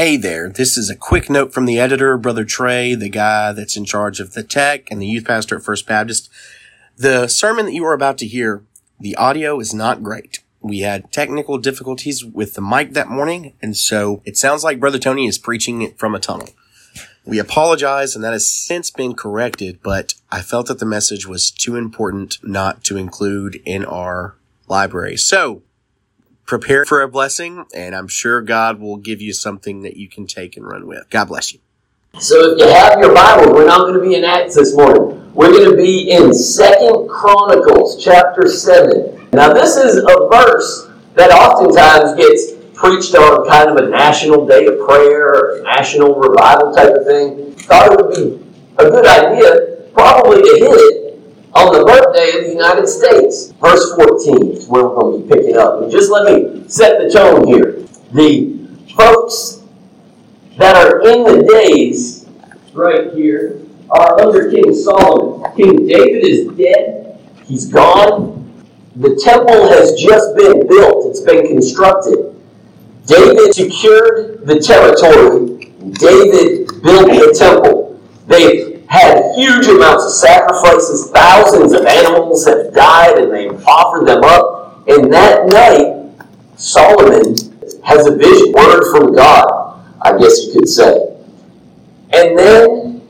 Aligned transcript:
Hey 0.00 0.16
there, 0.16 0.48
this 0.48 0.78
is 0.78 0.88
a 0.88 0.96
quick 0.96 1.28
note 1.28 1.52
from 1.52 1.66
the 1.66 1.78
editor, 1.78 2.16
Brother 2.16 2.46
Trey, 2.46 2.94
the 2.94 3.10
guy 3.10 3.52
that's 3.52 3.76
in 3.76 3.84
charge 3.84 4.18
of 4.18 4.32
the 4.32 4.42
tech 4.42 4.90
and 4.90 4.98
the 4.98 5.06
youth 5.06 5.26
pastor 5.26 5.56
at 5.56 5.62
First 5.62 5.86
Baptist. 5.86 6.30
The 6.96 7.28
sermon 7.28 7.66
that 7.66 7.74
you 7.74 7.84
are 7.84 7.92
about 7.92 8.16
to 8.16 8.26
hear, 8.26 8.64
the 8.98 9.14
audio 9.16 9.60
is 9.60 9.74
not 9.74 10.02
great. 10.02 10.38
We 10.62 10.78
had 10.78 11.12
technical 11.12 11.58
difficulties 11.58 12.24
with 12.24 12.54
the 12.54 12.62
mic 12.62 12.94
that 12.94 13.10
morning, 13.10 13.52
and 13.60 13.76
so 13.76 14.22
it 14.24 14.38
sounds 14.38 14.64
like 14.64 14.80
Brother 14.80 14.98
Tony 14.98 15.26
is 15.26 15.36
preaching 15.36 15.82
it 15.82 15.98
from 15.98 16.14
a 16.14 16.18
tunnel. 16.18 16.48
We 17.26 17.38
apologize, 17.38 18.14
and 18.14 18.24
that 18.24 18.32
has 18.32 18.48
since 18.48 18.90
been 18.90 19.12
corrected, 19.12 19.80
but 19.82 20.14
I 20.32 20.40
felt 20.40 20.68
that 20.68 20.78
the 20.78 20.86
message 20.86 21.26
was 21.26 21.50
too 21.50 21.76
important 21.76 22.38
not 22.42 22.84
to 22.84 22.96
include 22.96 23.60
in 23.66 23.84
our 23.84 24.34
library. 24.66 25.18
So, 25.18 25.60
prepare 26.50 26.84
for 26.84 27.00
a 27.00 27.08
blessing, 27.08 27.64
and 27.72 27.94
I'm 27.94 28.08
sure 28.08 28.42
God 28.42 28.80
will 28.80 28.96
give 28.96 29.22
you 29.22 29.32
something 29.32 29.82
that 29.82 29.96
you 29.96 30.08
can 30.08 30.26
take 30.26 30.56
and 30.56 30.66
run 30.66 30.84
with. 30.88 31.08
God 31.08 31.26
bless 31.26 31.52
you. 31.52 31.60
So 32.18 32.50
if 32.50 32.58
you 32.58 32.66
have 32.66 32.98
your 32.98 33.14
Bible, 33.14 33.54
we're 33.54 33.68
not 33.68 33.82
going 33.82 33.94
to 33.94 34.00
be 34.00 34.16
in 34.16 34.24
Acts 34.24 34.56
this 34.56 34.74
morning. 34.74 35.32
We're 35.32 35.52
going 35.52 35.70
to 35.70 35.76
be 35.76 36.10
in 36.10 36.34
Second 36.34 37.08
Chronicles 37.08 38.02
chapter 38.02 38.48
7. 38.48 39.28
Now 39.32 39.52
this 39.52 39.76
is 39.76 39.98
a 39.98 40.28
verse 40.28 40.90
that 41.14 41.30
oftentimes 41.30 42.16
gets 42.18 42.54
preached 42.74 43.14
on 43.14 43.48
kind 43.48 43.70
of 43.70 43.76
a 43.76 43.88
national 43.88 44.44
day 44.44 44.66
of 44.66 44.80
prayer 44.80 45.28
or 45.28 45.62
national 45.62 46.16
revival 46.16 46.74
type 46.74 46.92
of 46.92 47.06
thing. 47.06 47.52
Thought 47.52 47.92
it 47.92 48.04
would 48.04 48.12
be 48.12 48.44
a 48.78 48.90
good 48.90 49.06
idea 49.06 49.86
probably 49.92 50.42
to 50.42 50.48
hit 50.58 50.72
it 50.72 51.09
on 51.54 51.72
the 51.72 51.84
birthday 51.84 52.38
of 52.38 52.44
the 52.44 52.52
United 52.52 52.86
States. 52.86 53.52
Verse 53.60 53.94
14 53.94 54.56
is 54.56 54.66
where 54.68 54.84
we're 54.84 55.00
going 55.00 55.22
to 55.22 55.28
be 55.28 55.34
picking 55.34 55.56
up. 55.56 55.82
And 55.82 55.90
just 55.90 56.10
let 56.10 56.24
me 56.24 56.68
set 56.68 57.00
the 57.00 57.10
tone 57.10 57.46
here. 57.46 57.84
The 58.12 58.68
folks 58.96 59.62
that 60.58 60.76
are 60.76 61.00
in 61.08 61.24
the 61.24 61.46
days 61.46 62.26
right 62.72 63.12
here 63.14 63.60
are 63.90 64.20
under 64.20 64.50
King 64.50 64.74
Solomon. 64.74 65.50
King 65.56 65.86
David 65.86 66.24
is 66.26 66.48
dead, 66.56 67.18
he's 67.44 67.66
gone. 67.66 68.36
The 68.96 69.20
temple 69.22 69.68
has 69.68 69.94
just 69.94 70.36
been 70.36 70.66
built, 70.68 71.06
it's 71.06 71.20
been 71.20 71.46
constructed. 71.46 72.36
David 73.06 73.54
secured 73.54 74.46
the 74.46 74.60
territory, 74.60 75.72
David 75.92 76.68
built 76.82 77.08
the 77.08 77.34
temple. 77.36 78.00
They've 78.26 78.79
had 78.90 79.36
huge 79.36 79.68
amounts 79.68 80.04
of 80.04 80.10
sacrifices. 80.10 81.10
Thousands 81.10 81.72
of 81.72 81.86
animals 81.86 82.44
have 82.44 82.74
died 82.74 83.18
and 83.18 83.32
they've 83.32 83.64
offered 83.64 84.06
them 84.06 84.24
up. 84.24 84.82
And 84.88 85.12
that 85.12 85.46
night, 85.46 86.10
Solomon 86.56 87.36
has 87.84 88.06
a 88.08 88.16
vision, 88.16 88.52
word 88.52 88.82
from 88.90 89.14
God, 89.14 89.80
I 90.02 90.18
guess 90.18 90.44
you 90.44 90.54
could 90.54 90.68
say. 90.68 91.16
And 92.12 92.36
then 92.36 93.00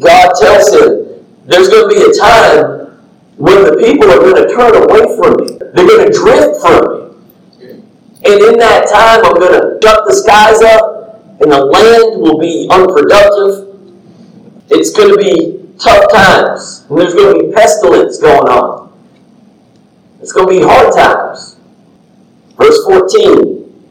God 0.00 0.32
tells 0.40 0.72
him 0.72 1.22
there's 1.44 1.68
going 1.68 1.90
to 1.90 1.94
be 1.94 2.10
a 2.10 2.14
time 2.18 2.98
when 3.36 3.64
the 3.64 3.76
people 3.76 4.10
are 4.10 4.20
going 4.20 4.36
to 4.36 4.48
turn 4.54 4.74
away 4.74 5.04
from 5.18 5.36
me. 5.36 5.58
They're 5.74 5.86
going 5.86 6.10
to 6.10 6.18
drift 6.18 6.62
from 6.62 6.80
me. 6.88 7.78
And 8.24 8.40
in 8.42 8.58
that 8.58 8.88
time, 8.88 9.22
I'm 9.22 9.34
going 9.34 9.52
to 9.52 9.78
shut 9.82 10.02
the 10.06 10.14
skies 10.14 10.62
up, 10.62 11.40
and 11.42 11.52
the 11.52 11.62
land 11.62 12.22
will 12.22 12.38
be 12.38 12.66
unproductive 12.70 13.67
it's 14.70 14.90
going 14.90 15.10
to 15.10 15.16
be 15.16 15.74
tough 15.78 16.10
times. 16.12 16.86
And 16.88 16.98
there's 16.98 17.14
going 17.14 17.38
to 17.38 17.46
be 17.46 17.52
pestilence 17.52 18.18
going 18.18 18.48
on. 18.48 18.92
It's 20.20 20.32
going 20.32 20.48
to 20.48 20.60
be 20.60 20.66
hard 20.66 20.94
times. 20.94 21.56
Verse 22.56 22.84
14 22.84 23.84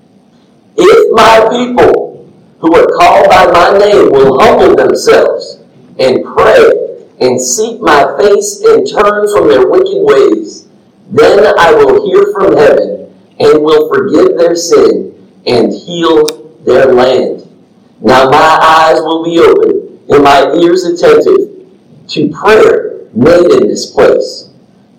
If 0.78 1.11
my 1.14 1.47
people 1.50 2.31
who 2.59 2.75
are 2.75 2.88
called 2.97 3.30
by 3.30 3.45
my 3.52 3.78
name 3.78 4.11
will 4.11 4.39
humble 4.39 4.75
themselves 4.75 5.59
and 6.00 6.23
pray 6.25 6.72
and 7.19 7.41
seek 7.41 7.81
my 7.81 8.16
face 8.19 8.62
and 8.62 8.88
turn 8.88 9.28
from 9.31 9.47
their 9.47 9.68
wicked 9.68 10.03
ways, 10.03 10.68
then 11.09 11.53
I 11.57 11.72
will 11.74 12.06
hear 12.06 12.31
from 12.34 12.56
heaven 12.56 13.13
and 13.40 13.63
will 13.63 13.88
forgive 13.90 14.38
their 14.38 14.56
sin 14.56 15.31
and 15.47 15.72
heal 15.72 16.25
their 16.66 16.94
land. 16.94 17.47
Now 18.01 18.30
my 18.30 18.59
eyes 18.62 19.00
will 19.00 19.24
be 19.24 19.40
open 19.40 19.87
and 20.09 20.23
my 20.23 20.53
ears 20.56 20.84
attentive 20.84 21.68
to 22.07 22.29
prayer 22.29 23.07
made 23.13 23.51
in 23.51 23.68
this 23.68 23.91
place. 23.91 24.50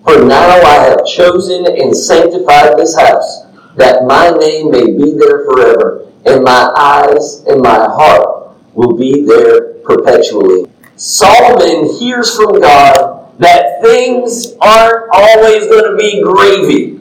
For 0.05 0.25
now 0.25 0.49
I 0.49 0.89
have 0.89 1.07
chosen 1.07 1.67
and 1.67 1.97
sanctified 1.97 2.77
this 2.77 2.97
house, 2.99 3.47
that 3.77 4.05
my 4.05 4.31
name 4.31 4.71
may 4.71 4.87
be 4.87 5.13
there 5.19 5.45
forever, 5.45 6.11
and 6.27 6.43
my 6.43 6.73
eyes 6.77 7.45
and 7.47 7.63
my 7.63 7.77
heart 7.77 8.57
will 8.75 8.97
be 8.97 9.25
there 9.27 9.75
perpetually. 9.85 10.67
Solomon 10.97 11.95
hears 11.99 12.35
from 12.35 12.61
God 12.61 13.39
that 13.39 13.81
things 13.83 14.55
aren't 14.61 15.11
always 15.13 15.67
going 15.67 15.91
to 15.91 15.97
be 15.97 16.23
gravy. 16.23 17.01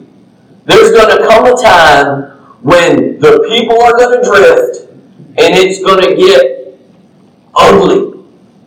There's 0.64 0.92
going 0.92 1.18
to 1.18 1.26
come 1.26 1.46
a 1.46 1.56
time 1.60 2.38
when 2.62 3.18
the 3.18 3.46
people 3.48 3.82
are 3.82 3.92
going 3.92 4.22
to 4.22 4.28
drift, 4.28 4.90
and 5.38 5.54
it's 5.56 5.82
going 5.82 6.02
to 6.02 6.14
get 6.14 6.57
ugly. 7.58 8.24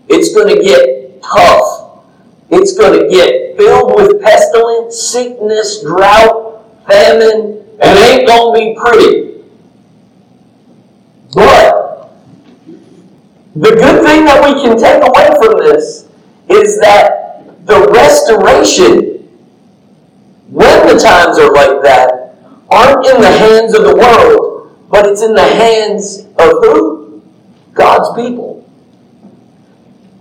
It's 0.10 0.34
going 0.36 0.56
to 0.56 0.62
get 0.62 1.24
tough. 1.24 2.04
It's 2.50 2.78
going 2.78 3.00
to 3.00 3.08
get 3.10 3.58
filled 3.58 3.96
with 3.96 4.22
pestilence, 4.22 5.02
sickness, 5.02 5.82
drought, 5.82 6.66
famine, 6.86 7.66
and 7.82 7.98
it 7.98 8.20
ain't 8.20 8.28
going 8.28 8.54
to 8.54 8.60
be 8.60 8.80
pretty. 8.80 9.32
But 11.34 12.12
the 13.56 13.70
good 13.72 14.06
thing 14.06 14.26
that 14.26 14.44
we 14.44 14.62
can 14.62 14.78
take 14.78 15.02
away 15.02 15.30
from 15.40 15.60
this 15.60 16.10
is 16.50 16.80
that 16.82 17.66
the 17.66 17.88
restoration, 17.94 19.20
when 20.50 20.88
the 20.88 21.00
times 21.00 21.40
are 21.40 21.54
like 21.54 21.82
that, 21.84 22.36
aren't 22.70 23.06
in 23.06 23.22
the 23.22 23.32
hands 23.32 23.74
of 23.74 23.84
the 23.84 23.96
world, 23.96 24.90
but 24.90 25.06
it's 25.06 25.22
in 25.22 25.34
the 25.34 25.42
hands 25.42 26.26
of 26.38 26.52
who? 26.62 27.24
God's 27.74 28.22
people 28.22 28.51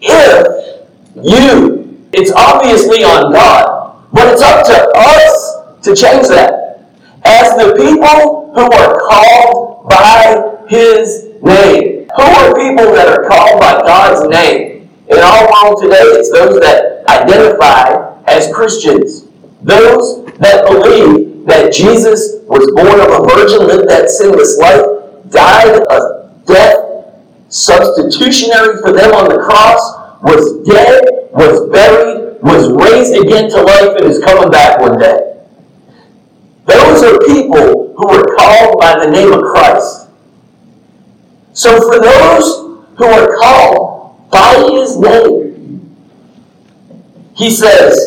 if 0.01 0.87
you, 1.17 2.07
it's 2.13 2.33
obviously 2.33 3.05
on 3.05 3.33
God, 3.33 4.07
but 4.13 4.33
it's 4.33 4.43
up 4.43 4.67
to 4.67 4.93
us 4.97 5.83
to 5.83 5.95
change 5.95 6.29
that. 6.29 6.87
As 7.25 7.57
the 7.57 7.75
people 7.77 8.53
who 8.55 8.63
are 8.63 9.01
called 9.01 9.89
by 9.89 10.67
His 10.69 11.25
name. 11.43 12.09
Who 12.17 12.23
are 12.23 12.55
people 12.55 12.93
that 12.95 13.09
are 13.09 13.29
called 13.29 13.61
by 13.61 13.83
God's 13.87 14.29
name? 14.29 14.91
In 15.09 15.19
our 15.19 15.49
world 15.51 15.83
today, 15.83 15.99
it's 16.01 16.31
those 16.33 16.61
that 16.61 17.07
identify 17.09 18.17
as 18.27 18.53
Christians. 18.53 19.27
Those 19.63 20.25
that 20.39 20.67
believe 20.67 21.47
that 21.47 21.73
Jesus 21.73 22.41
was 22.47 22.71
born 22.75 23.01
of 23.01 23.11
a 23.11 23.27
virgin, 23.29 23.67
lived 23.67 23.89
that 23.89 24.09
sinless 24.09 24.59
life, 24.59 24.85
died 25.31 25.83
a 25.91 26.31
death 26.47 26.90
substitutionary 27.51 28.81
for 28.81 28.93
them 28.93 29.13
on 29.13 29.29
the 29.29 29.39
cross, 29.39 30.23
was 30.23 30.67
dead, 30.67 31.05
was 31.33 31.69
buried, 31.71 32.41
was 32.43 32.71
raised 32.73 33.15
again 33.15 33.51
to 33.51 33.63
life, 33.63 33.97
and 33.97 34.07
is 34.07 34.23
coming 34.25 34.51
back 34.51 34.81
one 34.81 34.99
day. 34.99 35.37
Those 36.67 37.03
are 37.03 37.19
people 37.27 37.95
who 37.97 38.09
are 38.09 38.37
called 38.37 38.81
by 38.81 39.05
the 39.05 39.11
name 39.11 39.33
of 39.33 39.43
Christ. 39.43 40.09
So 41.53 41.81
for 41.81 42.01
those 42.01 42.79
who 42.97 43.05
are 43.05 43.37
called 43.39 44.31
by 44.31 44.69
his 44.73 44.97
name, 44.97 45.97
he 47.35 47.51
says, 47.51 47.99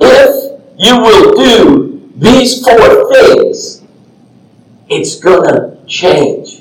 if 0.00 0.60
you 0.78 0.96
will 0.96 1.34
do 1.34 2.12
these 2.16 2.64
four 2.64 3.12
things, 3.12 3.82
it's 4.88 5.20
going 5.20 5.44
to 5.44 5.84
change. 5.86 6.55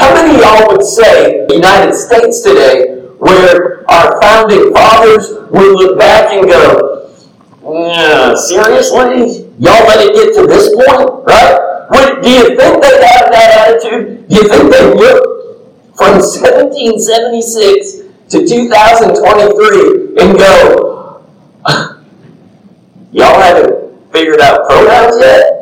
How 0.00 0.14
many 0.14 0.34
of 0.34 0.40
y'all 0.40 0.64
would 0.72 0.82
say 0.82 1.44
the 1.46 1.54
United 1.56 1.94
States 1.94 2.40
today, 2.40 2.96
where 3.18 3.84
our 3.90 4.18
founding 4.22 4.72
fathers 4.72 5.28
would 5.50 5.72
look 5.76 5.98
back 5.98 6.32
and 6.32 6.48
go, 6.48 7.12
seriously? 8.34 9.46
Y'all 9.58 9.84
let 9.86 10.00
it 10.00 10.14
get 10.14 10.32
to 10.40 10.46
this 10.46 10.72
point, 10.74 11.10
right? 11.26 11.86
Would, 11.90 12.22
do 12.22 12.30
you 12.30 12.56
think 12.56 12.80
they 12.80 12.96
have 13.04 13.30
that 13.30 13.50
attitude? 13.68 14.26
Do 14.28 14.36
you 14.36 14.48
think 14.48 14.72
they 14.72 14.84
look 14.94 15.22
from 15.94 16.12
1776 16.22 18.00
to 18.30 18.46
2023 18.46 20.16
and 20.16 20.38
go, 20.38 21.22
y'all 23.12 23.38
haven't 23.38 24.12
figured 24.12 24.40
out 24.40 24.66
pronouns 24.66 25.16
yet? 25.20 25.59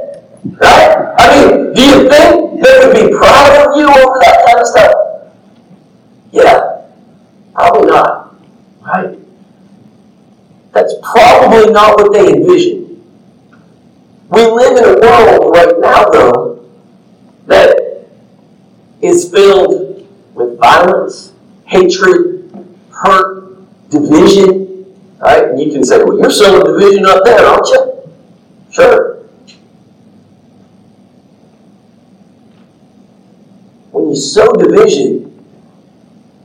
Right? 0.57 1.15
I 1.19 1.47
mean, 1.47 1.73
do 1.75 1.83
you 1.83 2.09
think 2.09 2.63
they 2.63 2.87
would 2.87 2.95
be 2.95 3.17
proud 3.17 3.69
of 3.69 3.77
you 3.77 3.87
over 3.87 4.19
that 4.21 4.47
kind 4.47 4.59
of 4.61 4.67
stuff? 4.67 4.95
Yeah, 6.33 6.87
probably 7.55 7.89
not. 7.89 8.35
Right? 8.81 9.19
That's 10.73 10.95
probably 11.03 11.73
not 11.73 11.99
what 11.99 12.13
they 12.13 12.33
envisioned. 12.33 12.89
We 14.31 14.43
live 14.43 14.77
in 14.77 14.85
a 14.85 15.01
world 15.01 15.55
right 15.55 15.75
now, 15.81 16.09
though, 16.11 16.71
that 17.47 18.07
is 19.01 19.31
filled 19.31 20.07
with 20.35 20.59
violence, 20.59 21.33
hatred, 21.65 22.51
hurt, 22.91 23.57
division, 23.91 24.95
right? 25.19 25.45
And 25.45 25.61
you 25.61 25.73
can 25.73 25.83
say, 25.83 26.03
well, 26.03 26.19
you're 26.19 26.31
sowing 26.31 26.65
division 26.65 27.07
up 27.07 27.23
there, 27.25 27.45
aren't 27.45 27.67
you? 27.69 28.13
Sure. 28.71 29.15
When 33.91 34.05
you 34.05 34.07
sow 34.19 34.53
division, 34.53 35.25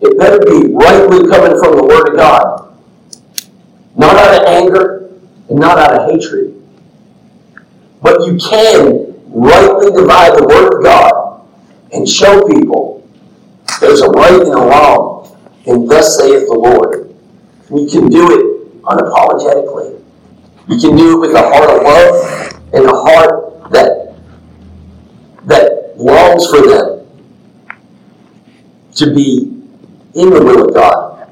it 0.01 0.17
better 0.17 0.39
be 0.39 0.73
rightly 0.73 1.27
coming 1.29 1.57
from 1.59 1.77
the 1.77 1.85
Word 1.85 2.09
of 2.09 2.15
God. 2.15 2.77
Not 3.95 4.15
out 4.15 4.41
of 4.41 4.47
anger 4.47 5.11
and 5.49 5.59
not 5.59 5.77
out 5.77 5.93
of 5.93 6.11
hatred. 6.11 6.61
But 8.01 8.25
you 8.25 8.37
can 8.37 9.13
rightly 9.27 9.91
divide 9.91 10.37
the 10.37 10.45
Word 10.45 10.77
of 10.77 10.83
God 10.83 11.47
and 11.93 12.07
show 12.07 12.45
people 12.47 12.93
there's 13.79 14.01
a 14.01 14.09
right 14.09 14.41
and 14.41 14.53
a 14.53 14.55
wrong, 14.55 15.37
and 15.65 15.89
thus 15.89 16.17
saith 16.17 16.47
the 16.47 16.53
Lord. 16.53 17.13
You 17.69 17.87
can 17.87 18.09
do 18.09 18.31
it 18.31 18.81
unapologetically. 18.83 20.01
You 20.67 20.79
can 20.79 20.95
do 20.95 21.15
it 21.15 21.27
with 21.27 21.35
a 21.35 21.41
heart 21.41 21.69
of 21.69 21.83
love 21.83 22.73
and 22.73 22.85
a 22.85 22.95
heart 22.95 23.71
that 23.71 24.15
that 25.45 25.97
longs 25.97 26.47
for 26.49 26.61
them 26.61 26.92
to 28.95 29.13
be 29.13 29.63
in 30.15 30.29
the 30.29 30.43
will 30.43 30.67
of 30.67 30.73
God. 30.73 31.29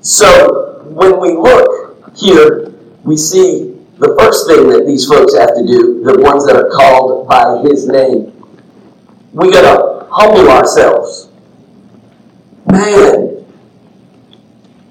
So 0.00 0.82
when 0.84 1.20
we 1.20 1.32
look 1.32 2.16
here, 2.16 2.72
we 3.04 3.16
see 3.16 3.74
the 3.98 4.14
first 4.18 4.46
thing 4.46 4.68
that 4.70 4.86
these 4.86 5.06
folks 5.06 5.36
have 5.36 5.54
to 5.54 5.66
do, 5.66 6.02
the 6.04 6.20
ones 6.20 6.46
that 6.46 6.56
are 6.56 6.68
called 6.70 7.28
by 7.28 7.60
his 7.68 7.88
name, 7.88 8.32
we 9.32 9.50
gotta 9.50 10.06
humble 10.10 10.48
ourselves. 10.50 11.28
Man, 12.70 13.44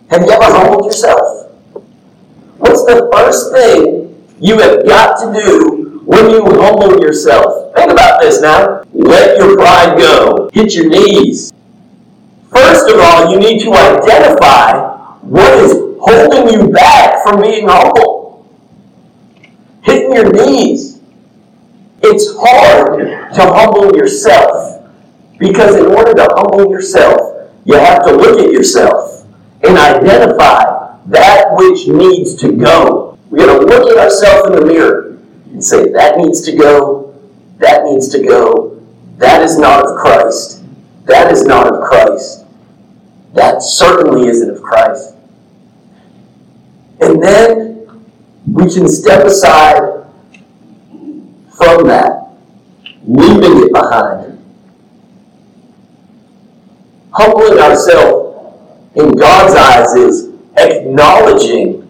have 0.10 0.22
you 0.22 0.32
ever 0.32 0.46
humbled 0.46 0.86
yourself? 0.86 1.52
What's 2.58 2.84
the 2.86 3.10
first 3.14 3.52
thing 3.52 4.26
you 4.40 4.60
have 4.60 4.86
got 4.86 5.20
to 5.20 5.34
do 5.34 6.02
when 6.06 6.30
you 6.30 6.44
humble 6.44 7.00
yourself? 7.00 7.76
Think 7.76 7.92
about 7.92 8.22
this 8.22 8.42
now. 8.42 8.84
Let 8.94 9.38
your 9.38 9.56
pride 9.56 9.98
go. 9.98 10.50
Hit 10.54 10.74
your 10.74 10.90
knees. 10.90 11.54
First 12.50 12.90
of 12.90 13.00
all, 13.00 13.32
you 13.32 13.40
need 13.40 13.62
to 13.64 13.74
identify 13.74 14.98
what 15.22 15.54
is 15.60 15.74
holding 16.00 16.54
you 16.54 16.70
back 16.70 17.24
from 17.24 17.42
being 17.42 17.68
humble. 17.68 18.48
Hitting 19.84 20.14
your 20.14 20.32
knees. 20.32 21.02
It's 22.02 22.36
hard 22.38 23.00
to 23.34 23.42
humble 23.42 23.96
yourself 23.96 24.86
because 25.40 25.76
in 25.76 25.88
order 25.88 26.14
to 26.14 26.28
humble 26.32 26.70
yourself, 26.70 27.52
you 27.66 27.76
have 27.76 28.04
to 28.06 28.16
look 28.16 28.40
at 28.40 28.52
yourself 28.52 29.26
and 29.64 29.78
identify 29.78 30.96
that 31.08 31.48
which 31.52 31.88
needs 31.88 32.36
to 32.36 32.52
go. 32.52 33.18
We 33.30 33.40
got 33.40 33.60
to 33.60 33.66
look 33.66 33.92
at 33.92 33.98
ourselves 33.98 34.48
in 34.48 34.56
the 34.56 34.66
mirror 34.66 35.20
and 35.52 35.64
say, 35.64 35.92
that 35.92 36.18
needs 36.18 36.42
to 36.44 36.56
go, 36.56 37.16
that 37.58 37.84
needs 37.86 38.10
to 38.10 38.24
go, 38.24 38.82
that 39.18 39.42
is 39.42 39.58
not 39.58 39.86
of 39.86 39.98
Christ, 39.98 40.57
that 41.08 41.32
is 41.32 41.46
not 41.46 41.74
of 41.74 41.84
Christ. 41.84 42.46
That 43.34 43.62
certainly 43.62 44.28
isn't 44.28 44.50
of 44.50 44.62
Christ. 44.62 45.16
And 47.00 47.22
then 47.22 48.04
we 48.52 48.74
can 48.74 48.88
step 48.88 49.26
aside 49.26 50.06
from 51.56 51.88
that, 51.88 52.30
leaving 53.06 53.64
it 53.64 53.74
behind. 53.74 54.34
Humbling 57.12 57.60
ourselves 57.60 58.60
in 58.96 59.12
God's 59.12 59.56
eyes 59.56 59.94
is 59.96 60.34
acknowledging 60.58 61.84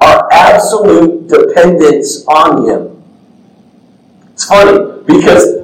our 0.00 0.28
absolute 0.32 1.28
dependence 1.28 2.26
on 2.26 2.68
Him. 2.68 3.02
It's 4.32 4.44
funny 4.44 5.02
because 5.06 5.61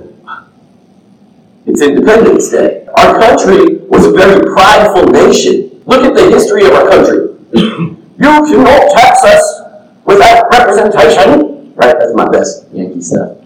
it's 1.80 1.88
Independence 1.88 2.50
Day. 2.50 2.86
Our 2.98 3.18
country 3.18 3.76
was 3.86 4.06
a 4.06 4.12
very 4.12 4.42
prideful 4.52 5.06
nation. 5.06 5.82
Look 5.86 6.04
at 6.04 6.14
the 6.14 6.30
history 6.30 6.64
of 6.66 6.72
our 6.72 6.88
country. 6.88 7.36
you 7.52 8.06
cannot 8.18 8.90
tax 8.90 9.24
us 9.24 9.60
without 10.04 10.50
representation. 10.50 11.74
Right, 11.74 11.94
that's 11.98 12.14
my 12.14 12.28
best 12.28 12.66
Yankee 12.72 13.00
stuff. 13.00 13.38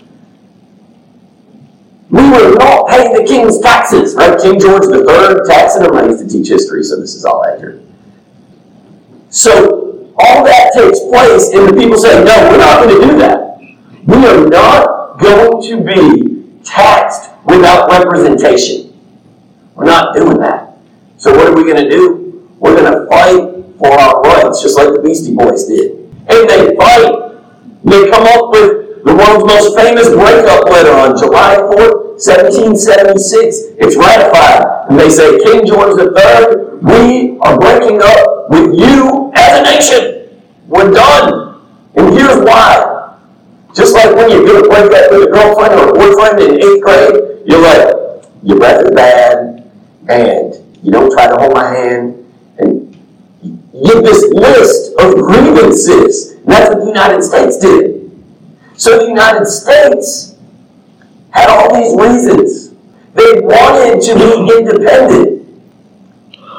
We 2.08 2.22
will 2.22 2.54
not 2.54 2.88
pay 2.88 3.14
the 3.14 3.24
king's 3.26 3.58
taxes. 3.60 4.14
Right, 4.14 4.40
King 4.40 4.58
George 4.58 4.84
III 4.84 5.36
taxing 5.46 5.82
them. 5.82 5.96
I 5.96 6.06
used 6.06 6.22
to 6.22 6.28
teach 6.28 6.48
history, 6.48 6.82
so 6.82 7.00
this 7.00 7.14
is 7.14 7.24
all 7.24 7.44
accurate. 7.44 7.82
So 9.28 10.12
all 10.18 10.44
that 10.44 10.72
takes 10.74 11.00
place, 11.00 11.52
and 11.52 11.68
the 11.68 11.74
people 11.78 11.98
say, 11.98 12.24
no, 12.24 12.50
we're 12.50 12.58
not 12.58 12.82
going 12.82 13.00
to 13.00 13.06
do 13.06 13.18
that. 13.18 13.58
We 14.06 14.26
are 14.26 14.48
not 14.48 15.20
going 15.20 15.62
to 15.68 15.84
be 15.84 16.62
taxed 16.64 17.31
without 17.44 17.90
representation. 17.90 18.92
We're 19.74 19.86
not 19.86 20.14
doing 20.14 20.38
that. 20.38 20.78
So 21.16 21.32
what 21.32 21.48
are 21.48 21.56
we 21.56 21.64
going 21.64 21.82
to 21.82 21.90
do? 21.90 22.48
We're 22.58 22.76
going 22.76 22.92
to 22.92 23.06
fight 23.08 23.78
for 23.78 23.90
our 23.92 24.20
rights, 24.22 24.62
just 24.62 24.76
like 24.76 24.92
the 24.92 25.00
Beastie 25.02 25.34
Boys 25.34 25.66
did. 25.66 25.98
And 26.28 26.48
they 26.48 26.76
fight. 26.76 27.32
They 27.84 28.10
come 28.10 28.26
up 28.26 28.50
with 28.50 29.04
the 29.04 29.14
world's 29.14 29.44
most 29.44 29.74
famous 29.76 30.08
breakup 30.08 30.66
letter 30.70 30.92
on 30.92 31.18
July 31.18 31.56
4th, 31.58 32.22
1776. 32.22 33.74
It's 33.78 33.96
ratified. 33.96 34.90
And 34.90 34.98
they 34.98 35.10
say, 35.10 35.38
King 35.42 35.66
George 35.66 35.98
III, 35.98 36.78
we 36.82 37.38
are 37.40 37.58
breaking 37.58 38.00
up 38.02 38.50
with 38.50 38.78
you 38.78 39.32
as 39.34 39.58
a 39.58 39.62
nation. 39.62 40.42
We're 40.68 40.92
done. 40.92 41.60
And 41.96 42.14
here's 42.14 42.38
why. 42.44 43.18
Just 43.74 43.94
like 43.94 44.14
when 44.14 44.30
you're 44.30 44.44
going 44.44 44.62
to 44.62 44.68
break 44.68 44.92
up 44.92 45.10
with 45.10 45.28
a 45.28 45.32
girlfriend 45.32 45.74
or 45.80 45.90
a 45.90 45.94
boyfriend 45.94 46.40
in 46.40 46.62
eighth 46.62 46.82
grade, 46.82 47.31
you're 47.44 47.62
like, 47.62 48.24
your 48.42 48.58
breath 48.58 48.84
is 48.84 48.90
bad, 48.90 49.70
and 50.08 50.54
you 50.82 50.90
don't 50.90 51.10
try 51.12 51.28
to 51.28 51.36
hold 51.38 51.54
my 51.54 51.68
hand, 51.68 52.32
and 52.58 52.96
you 53.42 53.58
get 53.84 54.04
this 54.04 54.22
list 54.32 54.92
of 54.98 55.14
grievances. 55.14 56.40
That's 56.44 56.70
what 56.70 56.80
the 56.80 56.86
United 56.86 57.22
States 57.22 57.58
did. 57.58 58.10
So 58.76 58.98
the 58.98 59.06
United 59.06 59.46
States 59.46 60.36
had 61.30 61.48
all 61.48 61.74
these 61.74 61.94
reasons. 61.96 62.70
They 63.14 63.40
wanted 63.40 64.00
to 64.02 64.14
be 64.14 64.58
independent. 64.58 65.62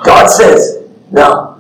God 0.04 0.28
says, 0.28 0.84
now, 1.12 1.54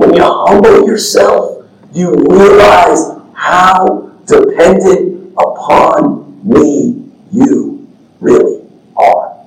When 0.00 0.14
you 0.14 0.22
humble 0.24 0.86
yourself, 0.86 1.68
you 1.92 2.14
realize 2.14 3.20
how 3.34 4.10
dependent 4.24 5.34
upon 5.38 6.40
me 6.42 7.06
you 7.30 7.79
really 8.20 8.62
are. 8.96 9.46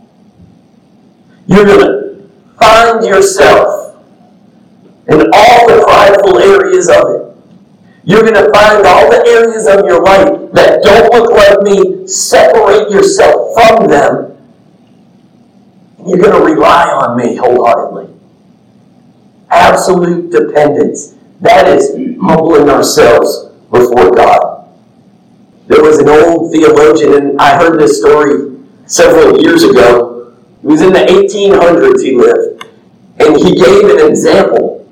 You're 1.47 1.65
going 1.65 1.79
to 1.79 2.29
find 2.59 3.05
yourself 3.05 3.97
in 5.07 5.21
all 5.33 5.67
the 5.67 5.83
prideful 5.83 6.39
areas 6.39 6.89
of 6.89 7.03
it. 7.09 7.23
You're 8.05 8.21
going 8.21 8.33
to 8.33 8.51
find 8.51 8.85
all 8.85 9.09
the 9.09 9.23
areas 9.27 9.67
of 9.67 9.85
your 9.85 10.03
life 10.03 10.51
that 10.53 10.83
don't 10.83 11.13
look 11.13 11.31
like 11.31 11.61
me, 11.61 12.07
separate 12.07 12.91
yourself 12.91 13.53
from 13.53 13.87
them. 13.87 14.37
You're 16.05 16.17
going 16.17 16.37
to 16.37 16.53
rely 16.53 16.89
on 16.89 17.17
me 17.17 17.37
wholeheartedly. 17.37 18.13
Absolute 19.49 20.31
dependence. 20.31 21.15
That 21.39 21.67
is 21.67 21.95
humbling 22.21 22.69
ourselves 22.69 23.49
before 23.71 24.11
God. 24.11 24.69
There 25.67 25.81
was 25.81 25.99
an 25.99 26.09
old 26.09 26.51
theologian, 26.51 27.13
and 27.13 27.41
I 27.41 27.57
heard 27.57 27.79
this 27.79 27.99
story 27.99 28.52
several 28.85 29.41
years 29.41 29.63
ago. 29.63 30.33
It 30.63 30.67
was 30.67 30.81
in 30.81 30.93
the 30.93 30.99
1800s 30.99 32.01
he 32.01 32.15
lived, 32.15 32.65
and 33.19 33.37
he 33.37 33.55
gave 33.55 33.89
an 33.89 34.09
example. 34.09 34.87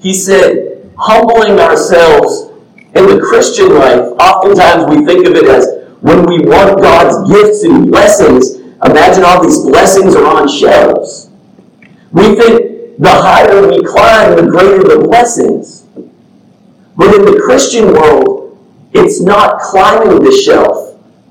He 0.00 0.12
said, 0.12 0.92
humbling 0.98 1.58
ourselves 1.58 2.52
in 2.94 3.06
the 3.06 3.20
Christian 3.20 3.74
life, 3.74 4.00
oftentimes 4.20 4.94
we 4.94 5.04
think 5.04 5.26
of 5.26 5.34
it 5.34 5.46
as 5.46 5.66
when 6.00 6.26
we 6.26 6.38
want 6.40 6.80
God's 6.80 7.30
gifts 7.32 7.64
and 7.64 7.90
blessings, 7.90 8.56
imagine 8.84 9.24
all 9.24 9.42
these 9.42 9.60
blessings 9.60 10.14
are 10.14 10.26
on 10.26 10.48
shelves. 10.48 11.30
We 12.12 12.34
think 12.36 12.98
the 12.98 13.10
higher 13.10 13.66
we 13.66 13.82
climb, 13.82 14.36
the 14.36 14.50
greater 14.50 14.82
the 14.82 15.06
blessings. 15.06 15.82
But 16.96 17.14
in 17.14 17.24
the 17.24 17.40
Christian 17.44 17.92
world, 17.92 18.58
it's 18.92 19.20
not 19.20 19.60
climbing 19.60 20.22
the 20.22 20.32
shelf 20.32 20.85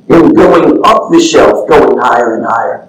and 0.10 0.36
going 0.36 0.82
up 0.86 1.10
the 1.12 1.20
shelf, 1.20 1.68
going 1.68 1.98
higher 1.98 2.36
and 2.36 2.46
higher. 2.46 2.88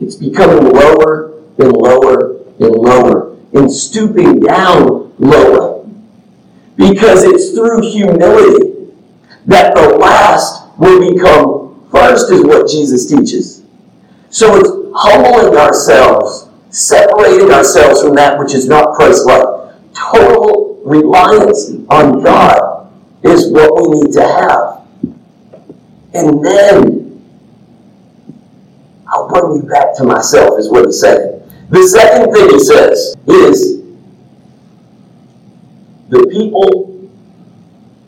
It's 0.00 0.16
becoming 0.16 0.72
lower 0.72 1.42
and 1.58 1.72
lower 1.72 2.36
and 2.60 2.74
lower 2.74 3.36
and 3.52 3.70
stooping 3.70 4.40
down 4.40 5.12
lower. 5.18 5.86
Because 6.76 7.24
it's 7.24 7.50
through 7.50 7.90
humility 7.90 8.88
that 9.46 9.74
the 9.74 9.96
last 9.98 10.68
will 10.78 11.12
become 11.12 11.88
first, 11.90 12.30
is 12.30 12.42
what 12.42 12.68
Jesus 12.68 13.10
teaches. 13.10 13.62
So 14.30 14.56
it's 14.56 14.70
humbling 14.94 15.56
ourselves, 15.58 16.48
separating 16.70 17.50
ourselves 17.50 18.02
from 18.02 18.14
that 18.14 18.38
which 18.38 18.54
is 18.54 18.68
not 18.68 18.94
Christ 18.94 19.26
like. 19.26 19.44
Total 19.92 20.80
reliance 20.84 21.70
on 21.90 22.22
God 22.22 22.90
is 23.22 23.50
what 23.52 23.74
we 23.74 24.00
need 24.00 24.12
to 24.14 24.22
have. 24.22 24.79
And 26.12 26.44
then 26.44 27.06
I'll 29.08 29.28
bring 29.28 29.56
you 29.56 29.68
back 29.68 29.96
to 29.96 30.04
myself, 30.04 30.58
is 30.58 30.70
what 30.70 30.86
he 30.86 30.92
said. 30.92 31.42
The 31.70 31.86
second 31.86 32.32
thing 32.32 32.50
he 32.50 32.58
says 32.58 33.16
is 33.26 33.82
the 36.08 36.26
people 36.30 37.08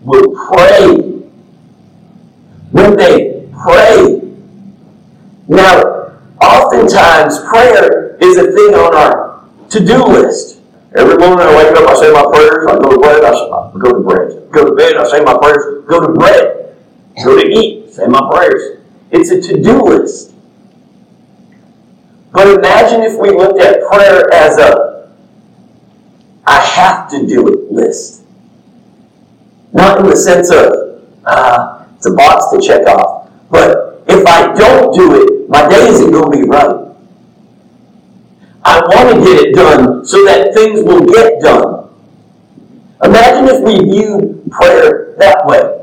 will 0.03 0.49
pray. 0.49 0.97
When 2.73 2.97
they 2.97 3.49
pray, 3.53 4.23
now, 5.49 5.83
oftentimes 6.41 7.39
prayer 7.41 8.17
is 8.21 8.37
a 8.39 8.51
thing 8.53 8.75
on 8.75 8.95
our 8.95 9.45
to-do 9.69 10.05
list. 10.05 10.61
Every 10.97 11.17
morning 11.17 11.47
I 11.47 11.57
wake 11.57 11.77
up, 11.77 11.89
I 11.89 11.95
say 11.95 12.13
my 12.13 12.25
prayers, 12.33 12.67
I 12.69 12.79
go 12.79 12.91
to 12.91 13.01
bed, 13.01 13.25
I 13.25 13.79
go 13.79 13.93
to. 13.93 14.49
Go 14.51 14.65
to 14.67 14.75
bed, 14.75 14.97
I 14.97 15.09
say 15.09 15.21
my 15.25 15.37
prayers, 15.39 15.85
go 15.87 16.01
to 16.01 16.13
bread. 16.13 16.75
Go 17.25 17.41
to 17.41 17.47
eat, 17.47 17.82
say 17.93 18.07
my 18.07 18.29
prayers. 18.33 18.81
It's 19.11 19.31
a 19.31 19.41
to-do 19.41 19.83
list. 19.83 20.35
But 22.33 22.49
imagine 22.49 23.03
if 23.03 23.21
we 23.21 23.31
looked 23.31 23.61
at 23.61 23.83
prayer 23.91 24.33
as 24.33 24.59
a 24.59 25.11
I 26.47 26.59
have 26.61 27.11
to 27.11 27.27
do 27.27 27.47
it 27.49 27.71
list. 27.71 28.25
Not 29.73 30.01
in 30.01 30.07
the 30.07 30.17
sense 30.17 30.51
of 30.51 31.03
uh, 31.25 31.85
it's 31.97 32.07
a 32.07 32.15
box 32.15 32.47
to 32.53 32.61
check 32.61 32.87
off, 32.87 33.31
but 33.51 34.03
if 34.09 34.27
I 34.27 34.53
don't 34.55 34.95
do 34.95 35.23
it, 35.23 35.49
my 35.49 35.69
day 35.69 35.89
isn't 35.89 36.11
going 36.11 36.33
to 36.33 36.39
be 36.39 36.49
right. 36.49 36.83
I 38.65 38.81
want 38.81 39.15
to 39.15 39.25
get 39.25 39.45
it 39.45 39.55
done 39.55 40.05
so 40.05 40.25
that 40.25 40.55
things 40.55 40.83
will 40.83 41.05
get 41.05 41.41
done. 41.41 41.91
Imagine 43.05 43.55
if 43.55 43.63
we 43.63 43.79
view 43.79 44.43
prayer 44.51 45.15
that 45.19 45.47
way. 45.47 45.82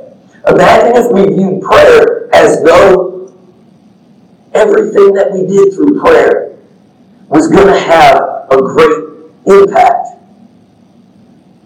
Imagine 0.49 0.95
if 0.95 1.11
we 1.11 1.35
view 1.35 1.61
prayer 1.61 2.33
as 2.33 2.63
though 2.63 3.31
everything 4.53 5.13
that 5.13 5.31
we 5.31 5.45
did 5.45 5.73
through 5.73 5.99
prayer 6.01 6.57
was 7.27 7.47
going 7.47 7.67
to 7.67 7.79
have 7.79 8.47
a 8.49 8.57
great 8.57 9.29
impact. 9.45 10.07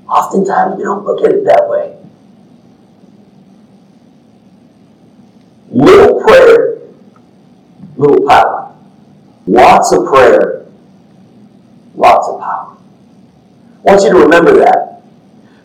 Oftentimes 0.10 0.76
we 0.78 0.84
don't 0.84 1.06
look 1.06 1.24
at 1.24 1.32
it 1.32 1.46
that 1.46 1.70
way. 1.70 1.98
Little 5.70 6.22
prayer, 6.22 6.80
little 7.96 8.28
power. 8.28 8.76
Lots 9.48 9.94
of 9.94 10.06
prayer, 10.08 10.66
lots 11.96 12.28
of 12.28 12.42
power. 12.42 12.78
I 13.80 13.92
want 13.92 14.04
you 14.04 14.12
to 14.12 14.20
remember 14.20 14.58
that. 14.60 15.02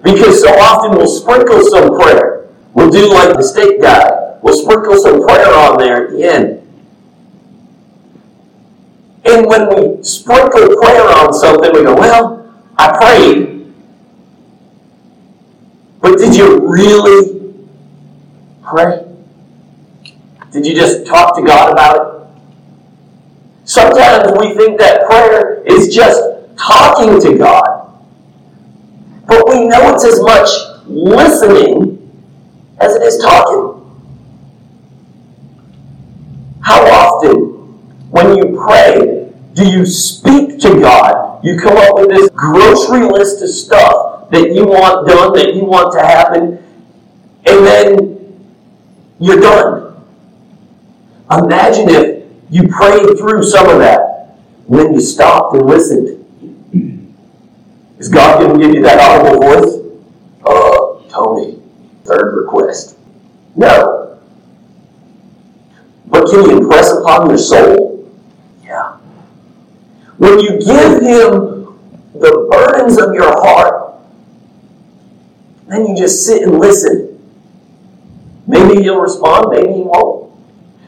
Because 0.05 0.41
so 0.41 0.49
often 0.51 0.97
we'll 0.97 1.09
sprinkle 1.09 1.63
some 1.65 1.99
prayer. 1.99 2.38
We'll 2.79 2.91
do 2.91 3.13
like 3.13 3.35
the 3.35 3.43
steak 3.43 3.83
guy. 3.83 4.39
We'll 4.41 4.57
sprinkle 4.57 4.97
some 4.99 5.21
prayer 5.27 5.53
on 5.53 5.79
there 5.79 6.05
at 6.05 6.11
the 6.13 6.23
end. 6.23 6.63
And 9.25 9.47
when 9.47 9.69
we 9.69 10.05
sprinkle 10.05 10.77
prayer 10.81 11.03
on 11.03 11.35
something, 11.35 11.73
we 11.75 11.83
go, 11.83 11.97
well, 11.97 12.55
I 12.79 12.97
prayed. 12.97 13.75
But 16.01 16.19
did 16.19 16.37
you 16.37 16.69
really 16.69 17.53
pray? 18.63 19.05
Did 20.53 20.65
you 20.65 20.77
just 20.77 21.05
talk 21.05 21.35
to 21.35 21.43
God 21.43 21.73
about 21.73 21.97
it? 21.97 22.29
Sometimes 23.65 24.39
we 24.39 24.55
think 24.55 24.79
that 24.79 25.05
prayer 25.07 25.65
is 25.67 25.93
just 25.93 26.23
talking 26.57 27.21
to 27.23 27.37
God. 27.37 27.93
But 29.27 29.49
we 29.49 29.67
know 29.67 29.93
it's 29.93 30.05
as 30.05 30.23
much 30.23 30.49
listening 30.87 31.78
as 32.81 32.95
it 32.95 33.03
is 33.03 33.19
talking. 33.19 33.85
How 36.61 36.85
often, 36.87 37.37
when 38.11 38.37
you 38.37 38.57
pray, 38.57 39.33
do 39.55 39.69
you 39.69 39.87
speak 39.87 40.61
to 40.61 40.81
God? 40.81 41.45
You 41.45 41.59
come 41.59 41.77
up 41.77 41.95
with 41.95 42.11
this 42.11 42.29
grocery 42.31 43.07
list 43.07 43.43
of 43.43 43.49
stuff 43.49 44.31
that 44.31 44.53
you 44.53 44.67
want 44.67 45.09
done, 45.09 45.33
that 45.35 45.55
you 45.55 45.65
want 45.65 45.93
to 45.93 46.01
happen, 46.01 46.63
and 47.47 47.67
then 47.67 48.59
you're 49.19 49.41
done. 49.41 50.05
Imagine 51.31 51.89
if 51.89 52.25
you 52.51 52.69
prayed 52.69 53.19
through 53.19 53.43
some 53.43 53.69
of 53.69 53.79
that, 53.79 54.37
and 54.69 54.79
then 54.79 54.95
you 54.95 55.01
stopped 55.01 55.55
and 55.55 55.67
listened. 55.67 56.25
Is 57.99 58.09
God 58.09 58.41
going 58.41 58.59
to 58.59 58.65
give 58.65 58.75
you 58.75 58.83
that 58.83 58.99
audible 59.01 59.41
voice? 59.41 59.75
Uh, 60.45 61.09
Tony, 61.11 61.61
third 62.09 62.35
request. 62.35 62.97
No. 63.55 64.19
But 66.07 66.31
can 66.31 66.45
you 66.45 66.59
impress 66.59 66.91
upon 66.91 67.29
your 67.29 67.39
soul? 67.39 68.11
Yeah. 68.65 68.97
When 70.17 70.41
you 70.41 70.59
give 70.59 71.03
Him 71.03 71.79
the 72.15 72.49
burdens 72.51 72.99
of 72.99 73.15
your 73.15 73.31
heart, 73.41 73.95
then 75.69 75.87
you 75.87 75.97
just 75.97 76.25
sit 76.25 76.43
and 76.43 76.59
listen. 76.59 77.15
Maybe 78.47 78.83
He'll 78.83 79.01
respond, 79.01 79.49
maybe 79.51 79.73
He 79.75 79.83
won't. 79.83 80.33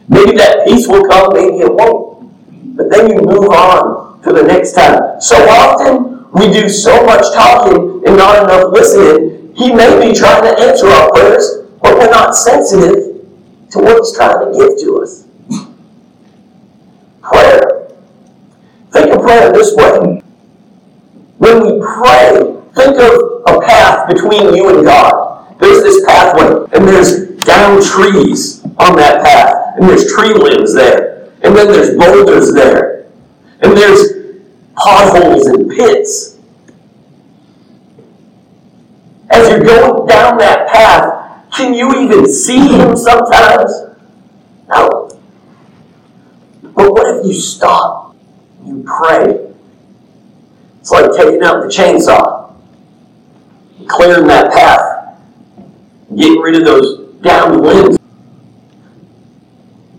Maybe 0.09 0.33
that 0.39 0.67
peace 0.67 0.89
will 0.89 1.07
come, 1.07 1.33
maybe 1.35 1.59
it 1.59 1.73
won't. 1.73 2.77
But 2.77 2.91
then 2.91 3.11
you 3.11 3.21
move 3.21 3.51
on 3.51 4.23
to 4.23 4.33
the 4.33 4.43
next 4.43 4.73
time. 4.73 5.21
So 5.21 5.37
often 5.37 6.31
we 6.33 6.53
do 6.53 6.69
so 6.69 7.05
much 7.05 7.23
talking 7.35 8.03
and 8.07 8.17
not 8.17 8.43
enough 8.43 8.73
listening. 8.73 9.40
He 9.55 9.73
may 9.73 10.09
be 10.09 10.15
trying 10.15 10.43
to 10.43 10.63
answer 10.63 10.87
our 10.87 11.11
prayers, 11.11 11.67
but 11.83 11.95
we're 11.99 12.11
not 12.11 12.35
sensitive 12.35 13.27
to 13.71 13.79
what 13.79 13.97
He's 13.99 14.15
trying 14.17 14.53
to 14.53 14.59
give 14.59 14.79
to 14.81 15.03
us. 15.03 15.27
Prayer. 17.23 17.89
Think 18.93 19.15
of 19.15 19.23
prayer 19.23 19.53
this 19.53 19.75
way. 19.77 20.23
When 21.39 21.63
we 21.63 21.81
pray, 21.81 22.31
think 22.75 22.99
of 22.99 23.43
a 23.47 23.61
path 23.61 24.09
between 24.09 24.55
you 24.55 24.77
and 24.77 24.85
God. 24.85 25.59
There's 25.61 25.83
this 25.83 26.05
pathway, 26.07 26.67
and 26.73 26.89
there's 26.89 27.37
down 27.45 27.83
trees 27.83 28.65
on 28.79 28.97
that 28.97 29.23
path, 29.23 29.77
and 29.77 29.89
there's 29.89 30.13
tree 30.13 30.33
limbs 30.33 30.75
there, 30.75 31.31
and 31.43 31.55
then 31.55 31.69
there's 31.69 31.97
boulders 31.97 32.53
there, 32.55 33.07
and 33.61 33.77
there's 33.77 34.41
potholes 34.75 35.47
and 35.47 35.71
pits. 35.71 36.39
As 39.41 39.49
you're 39.49 39.65
going 39.65 40.07
down 40.07 40.37
that 40.37 40.69
path, 40.69 41.51
can 41.57 41.73
you 41.73 41.99
even 42.03 42.31
see 42.31 42.59
him 42.59 42.95
sometimes? 42.95 43.73
No. 44.69 45.09
But 46.63 46.93
what 46.93 47.17
if 47.17 47.27
you 47.27 47.33
stop? 47.33 48.15
You 48.67 48.85
pray. 48.87 49.51
It's 50.81 50.91
like 50.91 51.11
taking 51.17 51.43
out 51.43 51.63
the 51.63 51.69
chainsaw, 51.69 52.55
clearing 53.87 54.27
that 54.27 54.53
path, 54.53 55.17
getting 56.15 56.39
rid 56.41 56.57
of 56.57 56.67
those 56.67 57.15
down 57.23 57.63
limbs. 57.63 57.97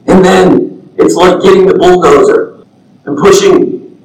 And 0.06 0.24
then 0.24 0.94
it's 1.00 1.16
like 1.16 1.42
getting 1.42 1.66
the 1.66 1.80
bulldozer 1.80 2.64
and 3.06 3.18
pushing 3.18 4.00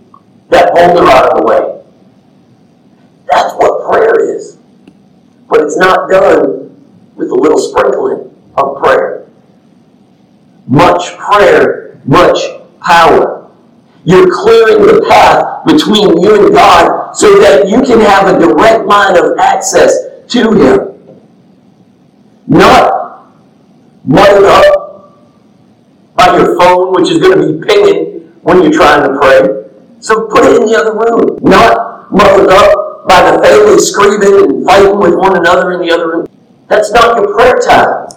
that 0.49 0.73
boulder 0.75 1.07
out 1.11 1.31
of 1.31 1.40
the 1.40 1.47
way. 1.47 1.83
That's 3.31 3.52
what 3.57 3.90
prayer 3.90 4.35
is. 4.35 4.57
But 5.57 5.65
it's 5.65 5.79
not 5.79 6.11
done 6.11 7.15
with 7.15 7.31
a 7.31 7.35
little 7.35 7.57
sprinkling 7.57 8.31
of 8.59 8.77
prayer. 8.77 9.27
Much 10.67 11.17
prayer, 11.17 11.99
much 12.05 12.37
power. 12.83 13.51
You're 14.05 14.31
clearing 14.31 14.85
the 14.85 15.03
path 15.09 15.65
between 15.65 16.21
you 16.21 16.45
and 16.45 16.55
God 16.55 17.15
so 17.15 17.41
that 17.41 17.69
you 17.69 17.81
can 17.81 18.01
have 18.01 18.29
a 18.29 18.39
direct 18.39 18.85
line 18.85 19.17
of 19.17 19.39
access 19.39 19.97
to 20.29 20.53
Him. 20.53 21.19
Not 22.47 23.33
muddled 24.05 24.45
up 24.45 25.15
by 26.17 26.37
your 26.37 26.59
phone, 26.61 26.93
which 26.93 27.11
is 27.11 27.17
going 27.17 27.41
to 27.41 27.53
be 27.55 27.67
pinging 27.67 28.31
when 28.43 28.63
you're 28.63 28.75
trying 28.75 29.09
to 29.09 29.19
pray. 29.19 29.71
So 30.01 30.27
put 30.27 30.45
it 30.45 30.61
in 30.61 30.67
the 30.67 30.77
other 30.77 30.93
room. 30.93 31.39
Not 31.41 32.13
muddled 32.13 32.51
up 32.51 32.96
screaming 33.79 34.45
and 34.45 34.67
fighting 34.67 34.99
with 34.99 35.15
one 35.15 35.37
another 35.37 35.73
in 35.73 35.81
the 35.81 35.93
other 35.93 36.11
room. 36.11 36.27
That's 36.69 36.93
not 36.93 37.17
your 37.17 37.35
prayer 37.35 37.59
time. 37.59 38.09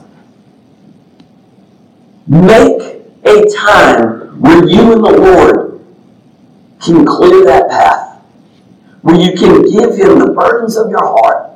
Make 2.28 3.02
a 3.26 3.46
time 3.56 4.42
where 4.42 4.68
you 4.68 4.94
and 4.94 5.04
the 5.04 5.12
Lord 5.12 5.86
can 6.82 7.06
clear 7.06 7.46
that 7.46 7.70
path, 7.70 8.22
where 9.02 9.16
you 9.16 9.38
can 9.38 9.64
give 9.64 9.98
Him 9.98 10.20
the 10.20 10.34
burdens 10.36 10.78
of 10.78 10.90
your 10.90 11.06
heart, 11.06 11.52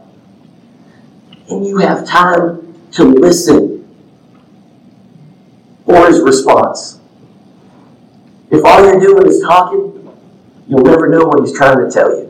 and 1.49 1.65
you 1.65 1.77
have 1.77 2.05
time 2.05 2.75
to 2.91 3.03
listen 3.03 3.87
for 5.85 6.07
His 6.07 6.21
response. 6.21 6.99
If 8.51 8.63
all 8.65 8.83
you're 8.83 8.99
doing 8.99 9.27
is 9.27 9.41
talking, 9.41 10.13
you'll 10.67 10.83
never 10.83 11.07
know 11.09 11.25
what 11.25 11.39
He's 11.39 11.57
trying 11.57 11.77
to 11.77 11.89
tell 11.89 12.09
you. 12.15 12.22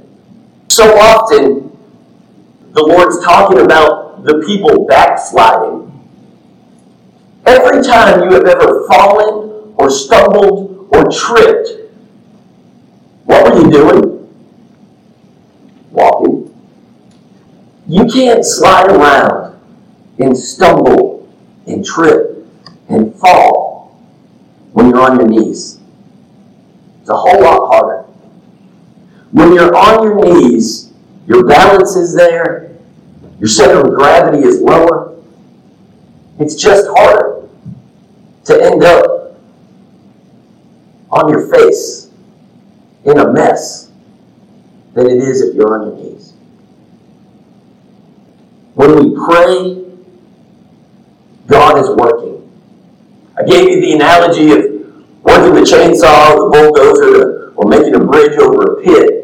So 0.73 0.97
often, 0.97 1.69
the 2.71 2.81
Lord's 2.81 3.23
talking 3.23 3.59
about 3.59 4.23
the 4.23 4.43
people 4.43 4.87
backsliding. 4.87 5.91
Every 7.45 7.83
time 7.83 8.23
you 8.23 8.33
have 8.33 8.47
ever 8.47 8.87
fallen 8.87 9.75
or 9.77 9.91
stumbled 9.91 10.87
or 10.89 11.03
tripped, 11.11 11.91
what 13.25 13.53
were 13.53 13.61
you 13.61 13.71
doing? 13.71 14.35
Walking. 15.91 16.51
You 17.87 18.07
can't 18.07 18.43
slide 18.43 18.89
around 18.89 19.61
and 20.17 20.35
stumble 20.35 21.31
and 21.67 21.85
trip 21.85 22.47
and 22.89 23.13
fall 23.19 23.95
when 24.71 24.89
you're 24.89 25.01
on 25.01 25.19
your 25.19 25.27
knees. 25.27 25.79
It's 27.01 27.09
a 27.11 27.15
whole 27.15 27.43
lot 27.43 27.71
harder. 27.71 28.02
When 29.33 29.51
you're 29.55 29.75
on 29.75 30.03
your 30.03 30.23
knees, 30.23 30.93
your 31.25 31.47
balance 31.47 31.95
is 31.95 32.13
there, 32.13 32.71
your 33.39 33.49
center 33.49 33.81
of 33.81 33.95
gravity 33.95 34.47
is 34.47 34.61
lower. 34.61 35.17
It's 36.39 36.53
just 36.53 36.87
harder 36.95 37.49
to 38.45 38.63
end 38.63 38.83
up 38.83 39.39
on 41.09 41.29
your 41.29 41.51
face 41.51 42.11
in 43.05 43.17
a 43.17 43.33
mess 43.33 43.91
than 44.93 45.07
it 45.07 45.17
is 45.17 45.41
if 45.41 45.55
you're 45.55 45.79
on 45.79 45.87
your 45.87 45.97
knees. 45.97 46.33
When 48.75 48.95
we 48.95 49.15
pray, 49.15 49.83
God 51.47 51.79
is 51.79 51.89
working. 51.89 52.51
I 53.35 53.43
gave 53.45 53.67
you 53.67 53.81
the 53.81 53.93
analogy 53.93 54.51
of 54.51 54.59
working 55.23 55.55
the 55.55 55.61
chainsaw, 55.61 56.35
the 56.35 56.49
bulldozer, 56.53 57.53
or 57.55 57.67
making 57.67 57.95
a 57.95 57.99
bridge 57.99 58.37
over 58.37 58.79
a 58.79 58.83
pit. 58.83 59.22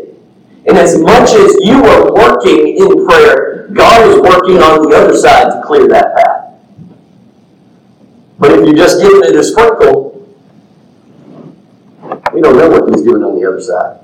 And 0.69 0.77
as 0.77 0.99
much 0.99 1.31
as 1.31 1.55
you 1.63 1.83
are 1.83 2.13
working 2.13 2.77
in 2.77 3.07
prayer, 3.07 3.69
God 3.73 4.07
is 4.07 4.21
working 4.21 4.59
on 4.61 4.87
the 4.87 4.95
other 4.95 5.17
side 5.17 5.45
to 5.45 5.63
clear 5.65 5.87
that 5.87 6.15
path. 6.15 6.61
But 8.37 8.51
if 8.51 8.67
you're 8.67 8.75
just 8.75 9.01
giving 9.01 9.23
it 9.23 9.35
a 9.35 9.43
sprinkle, 9.43 10.29
we 12.31 12.41
don't 12.41 12.55
know 12.55 12.69
what 12.69 12.87
He's 12.87 13.03
doing 13.03 13.23
on 13.23 13.39
the 13.41 13.47
other 13.47 13.59
side. 13.59 14.01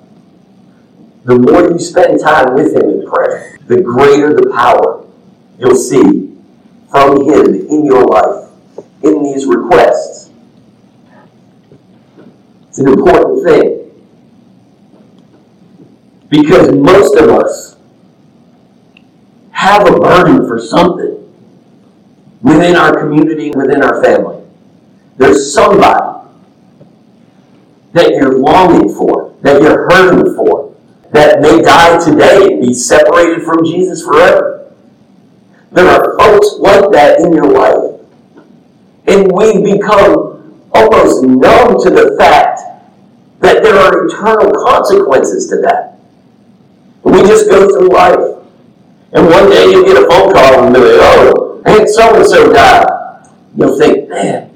The 1.25 1.37
more 1.37 1.69
you 1.69 1.77
spend 1.77 2.19
time 2.19 2.55
with 2.55 2.75
Him 2.75 2.89
in 2.89 3.07
prayer, 3.07 3.59
the 3.67 3.81
greater 3.81 4.33
the 4.33 4.49
power 4.49 5.05
you'll 5.59 5.75
see 5.75 6.35
from 6.89 7.29
Him 7.29 7.45
in 7.69 7.85
your 7.85 8.05
life 8.05 8.49
in 9.03 9.21
these 9.21 9.45
requests. 9.45 10.31
It's 12.69 12.79
an 12.79 12.87
important 12.87 13.45
thing. 13.45 13.74
Because 16.35 16.69
most 16.75 17.15
of 17.15 17.29
us 17.29 17.77
have 19.51 19.87
a 19.87 19.97
burden 19.97 20.45
for 20.45 20.59
something 20.59 21.33
within 22.41 22.75
our 22.75 22.99
community, 22.99 23.51
within 23.51 23.81
our 23.81 24.03
family. 24.03 24.43
There's 25.15 25.53
somebody 25.53 26.27
that 27.93 28.09
you're 28.09 28.37
longing 28.37 28.93
for, 28.93 29.33
that 29.43 29.61
you're 29.61 29.89
hurting 29.89 30.35
for, 30.35 30.75
that 31.11 31.39
may 31.39 31.61
die 31.61 32.03
today 32.03 32.51
and 32.51 32.61
be 32.61 32.73
separated 32.73 33.43
from 33.43 33.63
Jesus 33.63 34.03
forever. 34.03 34.73
There 35.71 35.87
are 35.87 36.17
folks 36.19 36.55
like 36.59 36.91
that 36.91 37.21
in 37.21 37.31
your 37.31 37.49
life. 37.49 38.01
And 39.07 39.31
we've 39.31 39.63
become 39.63 40.67
almost 40.73 41.23
numb 41.23 41.81
to 41.81 41.89
the 41.89 42.17
fact 42.19 42.59
that 43.39 43.63
there 43.63 43.75
are 43.75 44.05
eternal 44.05 44.51
consequences 44.65 45.47
to 45.47 45.61
that. 45.61 45.94
We 47.15 47.21
just 47.21 47.49
go 47.49 47.65
through 47.69 47.91
life. 47.91 48.43
And 49.13 49.27
one 49.27 49.49
day 49.49 49.71
you 49.71 49.85
get 49.85 49.95
a 49.95 50.05
phone 50.05 50.33
call 50.33 50.65
and 50.65 50.73
be 50.73 50.81
like, 50.81 50.99
oh, 50.99 51.63
Aunt 51.65 51.87
so 51.87 52.13
and 52.13 52.25
so 52.25 52.51
died. 52.51 53.29
You'll 53.55 53.79
think, 53.79 54.09
man, 54.09 54.51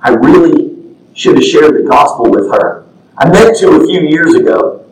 I 0.00 0.10
really 0.10 0.94
should 1.14 1.34
have 1.34 1.44
shared 1.44 1.74
the 1.74 1.82
gospel 1.88 2.30
with 2.30 2.48
her. 2.52 2.86
I 3.18 3.28
meant 3.28 3.56
to 3.58 3.70
a 3.70 3.86
few 3.86 4.02
years 4.02 4.34
ago. 4.34 4.86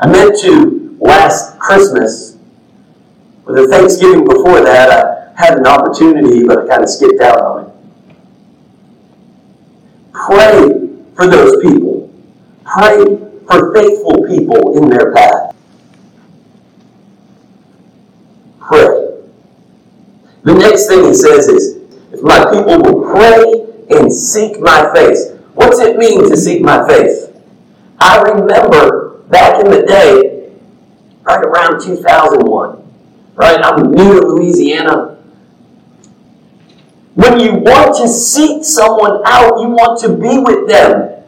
I 0.00 0.08
meant 0.08 0.36
to 0.40 0.98
last 1.00 1.56
Christmas. 1.60 2.36
But 3.44 3.54
the 3.54 3.68
Thanksgiving 3.68 4.24
before 4.24 4.62
that, 4.62 4.90
I 4.90 5.40
had 5.40 5.56
an 5.56 5.68
opportunity, 5.68 6.44
but 6.44 6.64
I 6.64 6.66
kind 6.66 6.82
of 6.82 6.88
skipped 6.88 7.22
out 7.22 7.38
on 7.38 7.64
it. 7.64 7.72
Pray 10.12 10.68
for 11.14 11.28
those 11.28 11.62
people. 11.62 12.12
Pray 12.64 13.04
for 13.46 13.72
faithful 13.72 14.26
people 14.26 14.76
in 14.78 14.90
their 14.90 15.14
path. 15.14 15.45
Pray. 18.66 19.20
The 20.42 20.54
next 20.54 20.86
thing 20.86 21.04
he 21.04 21.14
says 21.14 21.48
is, 21.48 21.76
if 22.12 22.22
my 22.22 22.44
people 22.50 22.78
will 22.82 23.12
pray 23.12 23.66
and 23.90 24.12
seek 24.12 24.60
my 24.60 24.92
face. 24.94 25.32
What's 25.54 25.78
it 25.78 25.96
mean 25.96 26.28
to 26.28 26.36
seek 26.36 26.62
my 26.62 26.86
face? 26.86 27.26
I 27.98 28.20
remember 28.20 29.20
back 29.28 29.64
in 29.64 29.70
the 29.70 29.82
day, 29.82 30.52
right 31.22 31.44
around 31.44 31.80
2001, 31.82 32.82
right? 33.34 33.60
I'm 33.62 33.90
new 33.92 34.20
to 34.20 34.26
Louisiana. 34.26 35.16
When 37.14 37.40
you 37.40 37.54
want 37.54 37.96
to 37.96 38.08
seek 38.08 38.64
someone 38.64 39.22
out, 39.24 39.60
you 39.60 39.68
want 39.68 39.98
to 40.00 40.08
be 40.08 40.38
with 40.38 40.68
them. 40.68 41.24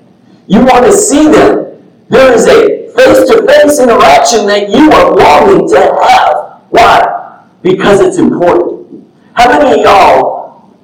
You 0.47 0.65
want 0.65 0.85
to 0.85 0.93
see 0.93 1.29
them. 1.29 1.83
There 2.09 2.33
is 2.33 2.47
a 2.47 2.93
face 2.93 3.29
to 3.31 3.47
face 3.47 3.81
interaction 3.81 4.47
that 4.47 4.69
you 4.69 4.91
are 4.93 5.15
longing 5.15 5.69
to 5.69 5.79
have. 5.79 6.63
Why? 6.71 7.18
Because 7.63 8.01
it's 8.01 8.19
important. 8.19 9.11
How 9.35 9.49
many 9.49 9.81
of 9.81 9.85
y'all, 9.85 10.75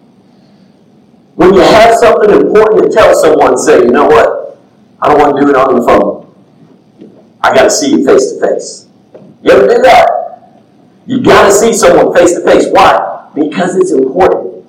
when 1.34 1.54
you 1.54 1.60
have 1.60 1.96
something 1.96 2.30
important 2.30 2.84
to 2.84 2.90
tell 2.90 3.14
someone, 3.14 3.56
say, 3.58 3.80
you 3.80 3.90
know 3.90 4.06
what? 4.06 4.58
I 5.00 5.08
don't 5.08 5.18
want 5.18 5.36
to 5.36 5.42
do 5.42 5.50
it 5.50 5.56
on 5.56 5.76
the 5.76 5.82
phone. 5.82 6.24
I 7.42 7.54
got 7.54 7.64
to 7.64 7.70
see 7.70 7.90
you 7.90 8.06
face 8.06 8.32
to 8.32 8.40
face. 8.40 8.88
You 9.42 9.52
ever 9.52 9.66
do 9.68 9.82
that? 9.82 10.52
You 11.06 11.20
got 11.20 11.46
to 11.48 11.52
see 11.52 11.74
someone 11.74 12.14
face 12.14 12.34
to 12.34 12.40
face. 12.40 12.66
Why? 12.70 13.30
Because 13.34 13.76
it's 13.76 13.90
important. 13.90 14.64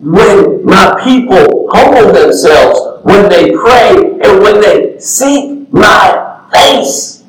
When 0.00 0.64
my 0.64 1.00
people 1.02 1.68
humble 1.72 2.12
themselves, 2.12 3.04
when 3.04 3.28
they 3.28 3.50
pray, 3.50 3.96
and 4.22 4.42
when 4.42 4.60
they 4.60 5.00
seek 5.00 5.72
my 5.72 6.48
face, 6.52 7.24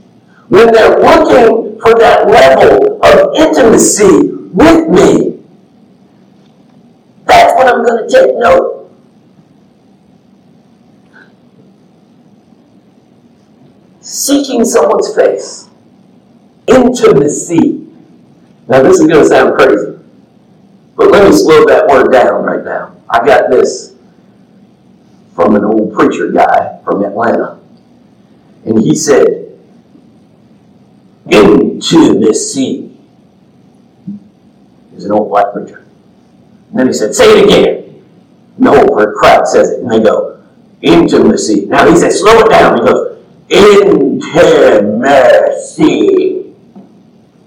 when 0.49 0.71
they're 0.71 0.99
looking 0.99 1.68
for 1.81 1.93
that 1.95 2.27
level 2.27 3.03
of 3.03 3.35
intimacy 3.35 4.31
with 4.53 4.87
me. 4.89 5.39
That's 7.25 7.53
what 7.55 7.67
I'm 7.67 7.85
going 7.85 8.07
to 8.07 8.13
take 8.13 8.35
note. 8.35 8.91
Seeking 14.01 14.65
someone's 14.65 15.13
face. 15.15 15.69
Intimacy. 16.67 17.87
Now, 18.67 18.83
this 18.83 18.99
is 18.99 19.07
going 19.07 19.23
to 19.23 19.25
sound 19.25 19.55
crazy, 19.57 19.97
but 20.95 21.09
let 21.09 21.27
me 21.27 21.35
slow 21.35 21.65
that 21.65 21.87
word 21.87 22.11
down 22.11 22.43
right 22.43 22.63
now. 22.63 22.95
I 23.09 23.25
got 23.25 23.49
this 23.49 23.95
from 25.33 25.55
an 25.55 25.63
old 25.65 25.93
preacher 25.93 26.31
guy 26.31 26.79
from 26.83 27.03
Atlanta. 27.03 27.59
And 28.65 28.79
he 28.79 28.95
said, 28.95 29.38
intimacy. 31.31 32.91
There's 34.91 35.05
an 35.05 35.11
old 35.11 35.29
black 35.29 35.53
preacher. 35.53 35.85
And 36.69 36.79
then 36.79 36.87
he 36.87 36.93
said, 36.93 37.15
say 37.15 37.39
it 37.39 37.45
again. 37.45 38.03
No, 38.57 38.73
her 38.73 39.13
crowd 39.15 39.47
says 39.47 39.69
it. 39.71 39.79
And 39.79 39.91
they 39.91 40.01
go, 40.01 40.43
into 40.81 41.17
intimacy. 41.17 41.65
Now 41.65 41.89
he 41.89 41.95
said, 41.95 42.11
slow 42.11 42.39
it 42.39 42.49
down. 42.49 42.77
He 42.77 42.85
goes, 42.85 43.17
intimacy. 43.49 44.99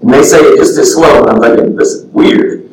And 0.01 0.13
they 0.13 0.23
say 0.23 0.39
it 0.39 0.57
just 0.57 0.77
as 0.77 0.93
slow. 0.93 1.21
And 1.23 1.29
I'm 1.29 1.39
thinking, 1.41 1.75
this 1.75 1.89
is 1.89 2.05
weird. 2.07 2.69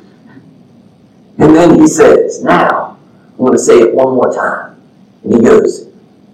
And 1.38 1.54
then 1.54 1.78
he 1.78 1.86
says, 1.86 2.42
now, 2.42 2.98
I'm 3.32 3.38
going 3.38 3.52
to 3.52 3.58
say 3.58 3.78
it 3.78 3.94
one 3.94 4.14
more 4.14 4.34
time. 4.34 4.80
And 5.24 5.34
he 5.34 5.40
goes, 5.42 5.88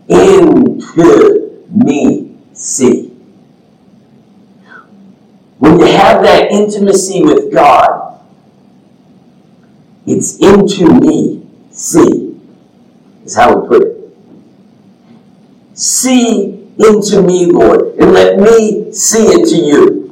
into 0.08 1.66
me 1.70 2.36
see. 2.52 3.15
When 5.58 5.78
you 5.78 5.86
have 5.86 6.22
that 6.22 6.50
intimacy 6.50 7.22
with 7.22 7.52
God, 7.52 8.20
it's 10.06 10.38
into 10.38 10.86
me, 11.00 11.46
see, 11.70 12.38
is 13.24 13.34
how 13.34 13.58
we 13.58 13.68
put 13.68 13.82
it. 13.82 14.16
See 15.74 16.68
into 16.78 17.22
me, 17.22 17.46
Lord, 17.46 17.96
and 17.96 18.12
let 18.12 18.38
me 18.38 18.92
see 18.92 19.32
into 19.32 19.56
you. 19.56 20.06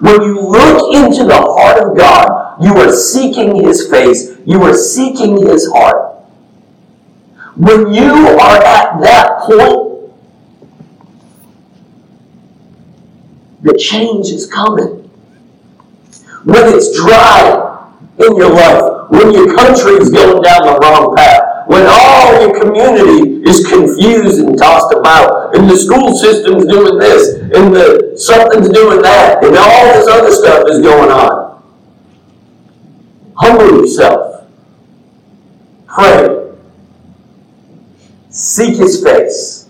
When 0.00 0.22
you 0.22 0.40
look 0.40 0.94
into 0.94 1.24
the 1.24 1.36
heart 1.36 1.82
of 1.82 1.96
God, 1.96 2.62
you 2.62 2.74
are 2.74 2.92
seeking 2.92 3.54
His 3.64 3.88
face, 3.90 4.36
you 4.46 4.62
are 4.62 4.74
seeking 4.74 5.46
His 5.46 5.70
heart. 5.72 6.14
When 7.56 7.92
you 7.92 8.12
are 8.12 8.62
at 8.62 9.00
that 9.00 9.40
point, 9.42 9.85
the 13.66 13.76
change 13.76 14.28
is 14.28 14.46
coming. 14.46 15.10
When 16.44 16.72
it's 16.72 16.96
dry 16.96 17.90
in 18.18 18.36
your 18.36 18.54
life, 18.54 19.10
when 19.10 19.34
your 19.34 19.56
country 19.56 19.94
is 19.94 20.08
going 20.10 20.40
down 20.40 20.62
the 20.62 20.78
wrong 20.80 21.16
path, 21.16 21.66
when 21.66 21.84
all 21.88 22.40
your 22.40 22.60
community 22.60 23.42
is 23.42 23.66
confused 23.66 24.38
and 24.38 24.56
tossed 24.56 24.94
about, 24.94 25.56
and 25.56 25.68
the 25.68 25.76
school 25.76 26.14
system's 26.16 26.64
doing 26.66 26.96
this, 27.00 27.34
and 27.40 27.74
the 27.74 28.14
something's 28.16 28.68
doing 28.68 29.02
that, 29.02 29.44
and 29.44 29.56
all 29.56 29.84
this 29.94 30.06
other 30.06 30.30
stuff 30.30 30.64
is 30.70 30.80
going 30.80 31.10
on. 31.10 31.60
Humble 33.34 33.80
yourself. 33.80 34.46
Pray. 35.88 36.52
Seek 38.30 38.76
his 38.76 39.02
face. 39.02 39.68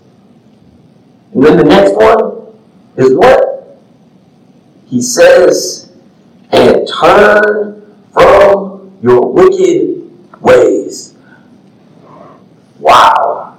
And 1.33 1.43
then 1.43 1.57
the 1.57 1.63
next 1.63 1.95
one 1.95 2.53
is 2.97 3.15
what? 3.15 3.56
He 4.87 5.01
says, 5.01 5.91
and 6.51 6.87
turn 6.87 7.95
from 8.13 8.97
your 9.01 9.33
wicked 9.33 10.41
ways. 10.41 11.15
Wow. 12.79 13.57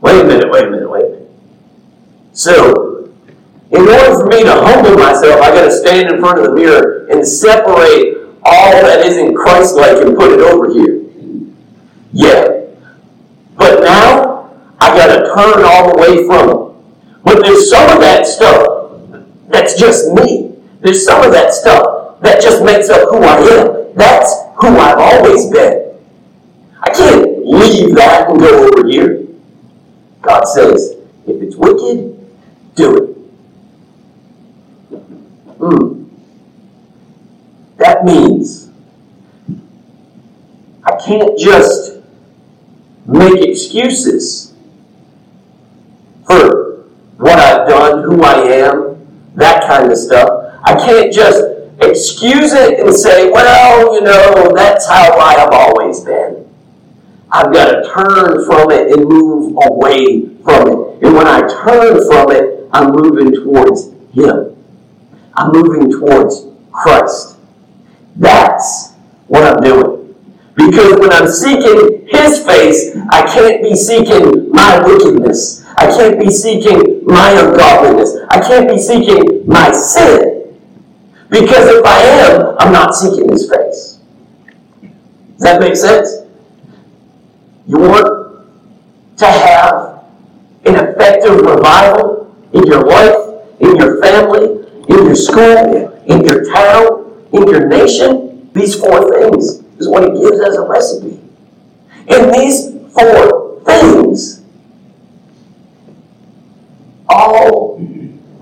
Wait 0.00 0.20
a 0.20 0.24
minute, 0.24 0.50
wait 0.50 0.64
a 0.64 0.70
minute, 0.70 0.90
wait 0.90 1.04
a 1.04 1.08
minute. 1.08 1.30
So, 2.32 3.12
in 3.70 3.80
order 3.82 4.14
for 4.16 4.26
me 4.28 4.42
to 4.44 4.52
humble 4.52 4.96
myself, 4.96 5.40
I 5.42 5.54
got 5.54 5.64
to 5.64 5.72
stand 5.72 6.10
in 6.10 6.20
front 6.20 6.38
of 6.38 6.46
the 6.46 6.54
mirror 6.54 7.06
and 7.10 7.26
separate 7.26 8.16
all 8.44 8.72
that 8.72 9.06
isn't 9.06 9.34
Christ-like 9.34 10.04
and 10.04 10.16
put 10.16 10.32
it 10.32 10.40
over 10.40 10.72
here. 10.72 11.04
Yeah. 12.12 12.64
But 13.56 13.82
now, 13.82 14.50
I 14.80 14.96
got 14.96 15.14
to 15.14 15.22
turn 15.34 15.64
all 15.64 15.92
the 15.92 15.98
way 16.00 16.26
from 16.26 16.48
it. 16.48 17.22
But 17.24 17.42
there's 17.44 17.70
some 17.70 17.90
of 17.90 18.00
that 18.00 18.26
stuff 18.26 18.81
that's 19.52 19.78
just 19.78 20.10
me. 20.12 20.56
There's 20.80 21.04
some 21.04 21.22
of 21.24 21.32
that 21.32 21.52
stuff 21.52 22.20
that 22.20 22.42
just 22.42 22.64
makes 22.64 22.88
up 22.88 23.10
who 23.10 23.22
I 23.22 23.36
am. 23.36 23.94
That's 23.94 24.34
who 24.56 24.68
I've 24.68 24.98
always 24.98 25.50
been. 25.50 25.94
I 26.80 26.90
can't 26.90 27.46
leave 27.46 27.94
that 27.94 28.30
and 28.30 28.40
go 28.40 28.66
over 28.66 28.88
here. 28.88 29.26
God 30.22 30.44
says, 30.44 30.96
if 31.26 31.42
it's 31.42 31.54
wicked, 31.56 32.18
do 32.74 32.96
it. 32.96 33.12
Hmm. 35.58 36.04
That 37.76 38.04
means 38.04 38.70
I 40.84 40.96
can't 41.04 41.38
just 41.38 41.98
make 43.06 43.44
excuses 43.44 44.54
for 46.26 46.84
what 47.18 47.38
I've 47.38 47.68
done, 47.68 48.02
who 48.02 48.22
I 48.22 48.42
am, 48.48 48.91
that 49.34 49.66
kind 49.66 49.90
of 49.90 49.98
stuff. 49.98 50.28
I 50.64 50.74
can't 50.74 51.12
just 51.12 51.42
excuse 51.80 52.52
it 52.52 52.80
and 52.80 52.94
say, 52.94 53.30
well, 53.30 53.94
you 53.94 54.02
know, 54.02 54.52
that's 54.54 54.86
how 54.86 55.18
I 55.18 55.34
have 55.34 55.50
always 55.52 56.00
been. 56.00 56.48
I've 57.30 57.52
got 57.52 57.72
to 57.72 57.82
turn 57.88 58.44
from 58.44 58.70
it 58.70 58.92
and 58.92 59.08
move 59.08 59.56
away 59.64 60.26
from 60.44 60.68
it. 60.68 61.04
And 61.04 61.14
when 61.14 61.26
I 61.26 61.40
turn 61.40 62.06
from 62.06 62.30
it, 62.30 62.68
I'm 62.72 62.92
moving 62.92 63.32
towards 63.32 63.90
Him. 64.12 64.56
I'm 65.34 65.50
moving 65.50 65.90
towards 65.90 66.46
Christ. 66.70 67.38
That's 68.16 68.92
what 69.28 69.44
I'm 69.44 69.62
doing. 69.62 70.14
Because 70.54 71.00
when 71.00 71.10
I'm 71.10 71.26
seeking 71.26 72.06
His 72.10 72.44
face, 72.44 72.94
I 73.10 73.26
can't 73.26 73.62
be 73.62 73.74
seeking 73.74 74.50
my 74.50 74.86
wickedness. 74.86 75.61
I 75.76 75.86
can't 75.86 76.18
be 76.18 76.30
seeking 76.30 77.04
my 77.04 77.30
ungodliness. 77.30 78.16
I 78.30 78.40
can't 78.40 78.68
be 78.68 78.78
seeking 78.78 79.46
my 79.46 79.72
sin. 79.72 80.58
Because 81.30 81.66
if 81.68 81.84
I 81.84 82.00
am, 82.00 82.56
I'm 82.58 82.72
not 82.72 82.94
seeking 82.94 83.30
His 83.30 83.50
face. 83.50 83.98
Does 84.82 85.40
that 85.40 85.60
make 85.60 85.76
sense? 85.76 86.22
You 87.66 87.78
want 87.78 88.46
to 89.16 89.26
have 89.26 90.04
an 90.64 90.74
effective 90.76 91.40
revival 91.40 92.36
in 92.52 92.66
your 92.66 92.84
life, 92.86 93.16
in 93.60 93.76
your 93.76 94.00
family, 94.02 94.66
in 94.88 95.06
your 95.06 95.14
school, 95.14 95.98
in 96.06 96.24
your 96.24 96.52
town, 96.52 97.26
in 97.32 97.48
your 97.48 97.66
nation? 97.66 98.50
These 98.52 98.74
four 98.78 99.10
things 99.10 99.62
is 99.78 99.88
what 99.88 100.04
he 100.04 100.20
gives 100.20 100.40
as 100.40 100.56
a 100.56 100.68
recipe. 100.68 101.18
And 102.08 102.34
these 102.34 102.72
four 102.92 103.60
things 103.64 104.41
all 107.12 107.78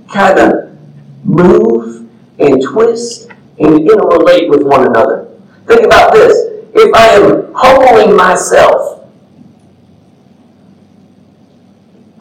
kind 0.08 0.38
of 0.38 0.78
move 1.24 2.08
and 2.38 2.62
twist 2.62 3.28
and 3.58 3.88
interrelate 3.88 4.48
with 4.48 4.62
one 4.62 4.86
another. 4.86 5.28
Think 5.66 5.82
about 5.82 6.12
this. 6.12 6.34
If 6.72 6.94
I 6.94 7.06
am 7.08 7.52
humbling 7.54 8.16
myself 8.16 9.00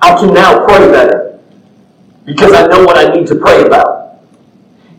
I 0.01 0.17
can 0.17 0.33
now 0.33 0.65
pray 0.65 0.89
better 0.91 1.39
because 2.25 2.53
I 2.53 2.67
know 2.67 2.83
what 2.83 2.97
I 2.97 3.13
need 3.13 3.27
to 3.27 3.35
pray 3.35 3.63
about. 3.63 4.21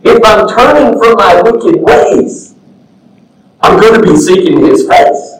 If 0.03 0.23
I'm 0.23 0.47
turning 0.47 0.97
from 0.99 1.15
my 1.15 1.41
wicked 1.41 1.81
ways, 1.81 2.55
I'm 3.61 3.79
going 3.79 3.99
to 3.99 4.07
be 4.07 4.15
seeking 4.15 4.63
His 4.63 4.87
face. 4.87 5.37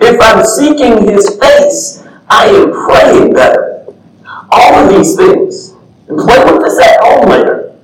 If 0.00 0.20
I'm 0.20 0.44
seeking 0.44 1.08
His 1.08 1.38
face, 1.38 2.04
I 2.28 2.46
am 2.46 2.72
praying 2.72 3.32
better. 3.32 3.75
All 4.50 4.74
of 4.74 4.90
these 4.90 5.16
things, 5.16 5.74
and 6.08 6.18
play 6.18 6.38
with 6.44 6.62
this 6.62 6.80
at 6.80 7.00
home 7.00 7.28
later, 7.28 7.76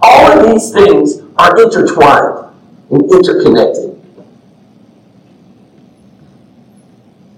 all 0.00 0.32
of 0.32 0.46
these 0.46 0.72
things 0.72 1.20
are 1.36 1.62
intertwined 1.62 2.54
and 2.90 3.10
interconnected. 3.10 3.92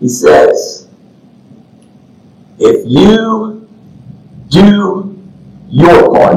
He 0.00 0.08
says, 0.08 0.88
if 2.58 2.84
you 2.86 3.68
do 4.48 5.18
your 5.68 6.14
part, 6.14 6.36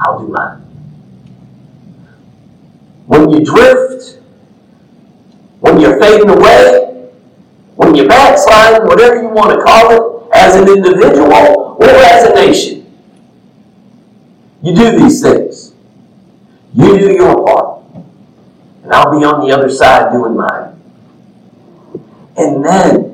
I'll 0.00 0.20
do 0.20 0.28
mine. 0.28 0.58
When 3.06 3.30
you 3.30 3.44
drift, 3.44 4.20
when 5.60 5.80
you're 5.80 5.98
fading 6.00 6.28
away, 6.28 7.10
when 7.74 7.94
you're 7.94 8.08
backsliding, 8.08 8.86
whatever 8.86 9.22
you 9.22 9.28
want 9.28 9.58
to 9.58 9.64
call 9.64 9.90
it, 9.90 10.17
as 10.38 10.54
an 10.56 10.68
individual 10.68 11.76
or 11.80 11.88
as 11.88 12.24
a 12.24 12.34
nation, 12.34 12.86
you 14.62 14.74
do 14.74 14.98
these 14.98 15.22
things. 15.22 15.74
You 16.74 16.98
do 16.98 17.12
your 17.12 17.44
part. 17.44 17.84
And 18.82 18.92
I'll 18.92 19.18
be 19.18 19.24
on 19.24 19.46
the 19.46 19.54
other 19.54 19.70
side 19.70 20.12
doing 20.12 20.36
mine. 20.36 20.80
And 22.36 22.64
then 22.64 23.08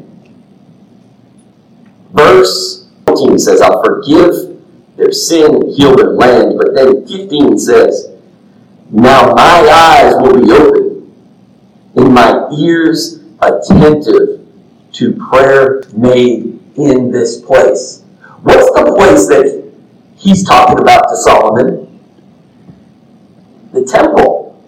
Verse 2.14 2.86
14 3.08 3.38
says, 3.40 3.60
I'll 3.60 3.82
forgive 3.82 4.56
their 4.96 5.10
sin 5.10 5.52
and 5.52 5.74
heal 5.74 5.96
their 5.96 6.10
land. 6.10 6.56
But 6.56 6.74
then 6.74 7.04
15 7.06 7.58
says, 7.58 8.08
Now 8.90 9.34
my 9.34 9.68
eyes 9.68 10.14
will 10.18 10.40
be 10.40 10.52
open 10.52 11.12
and 11.96 12.14
my 12.14 12.48
ears 12.56 13.20
attentive 13.40 14.46
to 14.92 15.12
prayer 15.28 15.82
made 15.92 16.60
in 16.76 17.10
this 17.10 17.40
place. 17.40 18.02
What's 18.42 18.66
the 18.72 18.94
place 18.96 19.26
that 19.28 19.72
he's 20.16 20.44
talking 20.44 20.78
about 20.78 21.02
to 21.08 21.16
Solomon? 21.16 22.00
The 23.72 23.84
temple. 23.84 24.62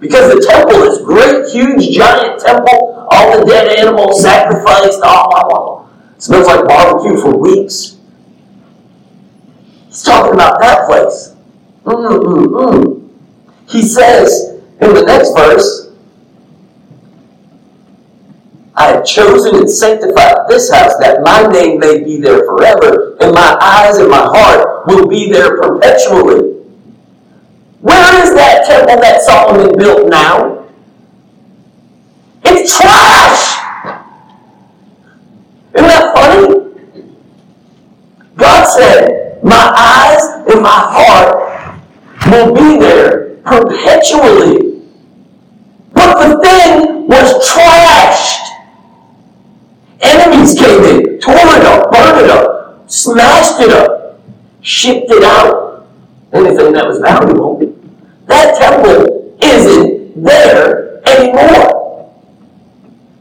Because 0.00 0.34
the 0.34 0.46
temple 0.46 0.82
is 0.82 0.98
great, 1.04 1.50
huge, 1.50 1.96
giant 1.96 2.40
temple, 2.40 3.08
all 3.10 3.40
the 3.40 3.46
dead 3.46 3.78
animals 3.78 4.22
sacrificed, 4.22 5.00
all, 5.02 5.34
all, 5.34 5.52
all 5.54 5.74
Smells 6.18 6.46
like 6.46 6.66
barbecue 6.66 7.20
for 7.20 7.36
weeks. 7.36 7.98
He's 9.88 10.02
talking 10.02 10.32
about 10.32 10.60
that 10.60 10.86
place. 10.86 11.34
Mm-mm-mm. 11.84 13.10
He 13.68 13.82
says 13.82 14.60
in 14.80 14.94
the 14.94 15.02
next 15.02 15.34
verse, 15.36 15.83
I 18.76 18.88
have 18.88 19.06
chosen 19.06 19.54
and 19.54 19.70
sanctified 19.70 20.36
this 20.48 20.72
house 20.72 20.98
that 20.98 21.22
my 21.22 21.46
name 21.46 21.78
may 21.78 22.02
be 22.02 22.20
there 22.20 22.44
forever, 22.44 23.16
and 23.20 23.32
my 23.32 23.56
eyes 23.60 23.98
and 23.98 24.10
my 24.10 24.24
heart 24.24 24.88
will 24.88 25.06
be 25.06 25.30
there 25.30 25.58
perpetually. 25.58 26.54
Where 27.80 28.24
is 28.24 28.34
that 28.34 28.66
temple 28.66 29.00
that 29.00 29.22
Solomon 29.22 29.78
built 29.78 30.08
now? 30.08 30.66
It's 32.44 32.76
trash! 32.76 33.60
Isn't 35.74 35.88
that 35.88 36.14
funny? 36.16 37.14
God 38.36 38.64
said, 38.76 39.44
My 39.44 39.72
eyes 39.76 40.52
and 40.52 40.62
my 40.62 40.68
heart 40.68 41.80
will 42.26 42.52
be 42.52 42.80
there 42.80 43.36
perpetually. 43.44 44.82
But 45.92 46.26
the 46.26 46.42
thing 46.42 47.06
was 47.06 47.52
trash. 47.52 48.34
came 50.64 50.84
in, 50.84 51.20
tore 51.20 51.34
it 51.34 51.64
up, 51.64 51.90
burned 51.92 52.24
it 52.24 52.30
smashed 52.94 53.60
it 53.60 53.70
up, 53.70 54.20
shipped 54.62 55.10
it 55.10 55.24
out. 55.24 55.86
Anything 56.32 56.72
that 56.72 56.86
was 56.86 56.98
valuable. 56.98 57.58
That 58.26 58.56
temple 58.58 59.36
isn't 59.42 60.24
there 60.24 61.06
anymore. 61.06 62.12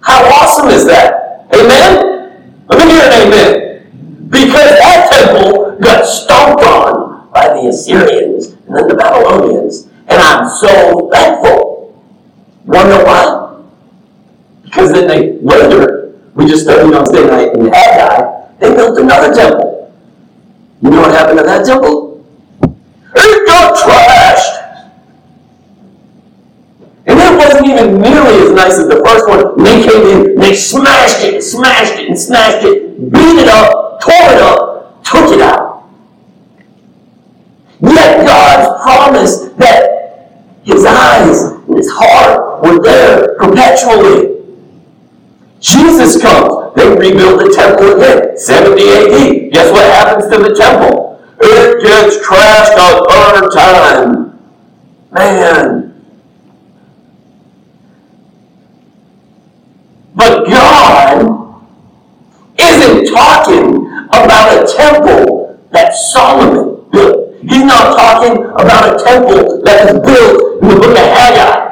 How 0.01 0.23
awesome 0.25 0.69
is 0.69 0.85
that? 0.85 1.47
Amen? 1.53 2.65
Let 2.69 2.87
me 2.87 2.93
hear 2.93 3.03
an 3.03 3.27
amen. 3.27 4.29
Because 4.29 4.69
that 4.69 5.09
temple 5.11 5.77
got 5.79 6.05
stomped 6.05 6.63
on 6.63 7.29
by 7.31 7.47
the 7.47 7.69
Assyrians 7.69 8.49
and 8.49 8.75
then 8.75 8.87
the 8.87 8.95
Babylonians. 8.95 9.87
And 10.07 10.21
I'm 10.21 10.47
so 10.49 11.09
thankful. 11.11 12.03
Wonder 12.65 13.03
why? 13.03 13.61
Because 14.63 14.91
then 14.91 15.07
they 15.07 15.39
later, 15.39 16.15
we 16.35 16.45
just 16.45 16.63
studied 16.63 16.93
on 16.93 17.05
Sunday 17.05 17.27
night 17.27 17.53
in 17.53 17.67
Haggai, 17.67 18.02
they 18.63 18.73
built 18.73 18.97
another 18.97 19.33
temple. 19.35 19.93
You 20.81 20.89
know 20.89 21.01
what 21.01 21.11
happened 21.11 21.39
to 21.39 21.43
that 21.43 21.65
temple? 21.65 22.25
It 22.63 23.47
got 23.47 23.75
trashed. 23.75 24.63
And 27.05 27.19
it 27.19 27.37
wasn't 27.37 27.67
even 27.67 27.99
nearly 27.99 28.47
as 28.47 28.51
nice 28.53 28.77
as 28.79 28.87
the 28.87 29.03
first 29.05 29.27
one. 29.27 29.61
They 29.61 29.83
came 29.83 30.07
in, 30.07 30.39
they 30.39 30.55
smashed 30.55 31.25
it, 31.25 31.33
and 31.33 31.43
smashed 31.43 31.95
it, 31.95 32.07
and 32.07 32.17
smashed 32.17 32.65
it, 32.65 33.11
beat 33.11 33.41
it 33.41 33.49
up, 33.49 33.99
tore 33.99 34.31
it 34.31 34.41
up, 34.41 35.03
took 35.03 35.33
it 35.33 35.41
out. 35.41 35.83
Yet 37.81 38.25
God's 38.25 38.81
promise 38.81 39.39
that 39.57 40.31
his 40.63 40.85
eyes 40.85 41.41
and 41.67 41.75
his 41.75 41.91
heart 41.91 42.63
were 42.63 42.81
there 42.81 43.35
perpetually. 43.35 44.41
Jesus 45.59 46.21
comes. 46.21 46.62
Rebuild 47.03 47.41
the 47.41 47.53
temple 47.53 47.99
again. 47.99 48.37
70 48.37 48.81
AD. 48.81 49.51
Guess 49.51 49.71
what 49.73 49.83
happens 49.83 50.23
to 50.31 50.39
the 50.41 50.55
temple? 50.55 51.21
It 51.41 51.83
gets 51.83 52.15
trashed 52.25 52.79
a 52.79 53.03
third 53.11 53.51
time. 53.51 54.39
Man, 55.11 55.93
But 60.15 60.47
God 60.47 61.59
isn't 62.57 63.13
talking 63.13 63.85
about 64.07 64.63
a 64.63 64.73
temple 64.73 65.59
that 65.71 65.93
Solomon 65.93 66.89
built. 66.93 67.35
He's 67.41 67.65
not 67.65 67.97
talking 67.97 68.45
about 68.45 68.95
a 68.95 69.03
temple 69.03 69.61
that 69.63 69.93
was 69.93 69.99
built 70.05 70.63
in 70.63 70.69
the 70.69 70.75
book 70.75 70.91
of 70.91 70.97
Haggai. 70.97 71.63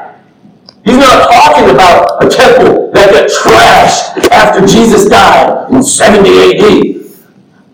He's 0.84 0.98
not 0.98 1.30
talking 1.30 1.41
about 1.82 2.24
a 2.24 2.30
temple 2.30 2.92
that 2.92 3.12
got 3.12 3.28
trashed 3.30 4.30
after 4.32 4.66
Jesus 4.66 5.10
died 5.10 5.72
in 5.72 5.84
70 5.84 6.30
AD. 6.30 7.12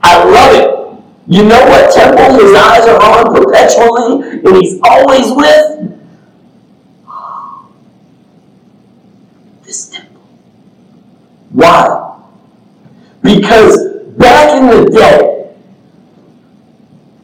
I 0.01 0.23
love 0.23 0.55
it. 0.55 1.03
You 1.27 1.43
know 1.43 1.59
what 1.65 1.93
temple 1.93 2.39
his 2.39 2.55
eyes 2.55 2.87
are 2.87 3.01
on 3.01 3.35
perpetually 3.35 4.39
and 4.45 4.57
he's 4.57 4.79
always 4.83 5.25
with? 5.31 5.99
This 9.63 9.89
temple. 9.89 10.21
Why? 11.51 12.17
Because 13.21 14.03
back 14.17 14.57
in 14.57 14.67
the 14.67 14.89
day, 14.89 15.53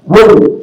when 0.03 0.62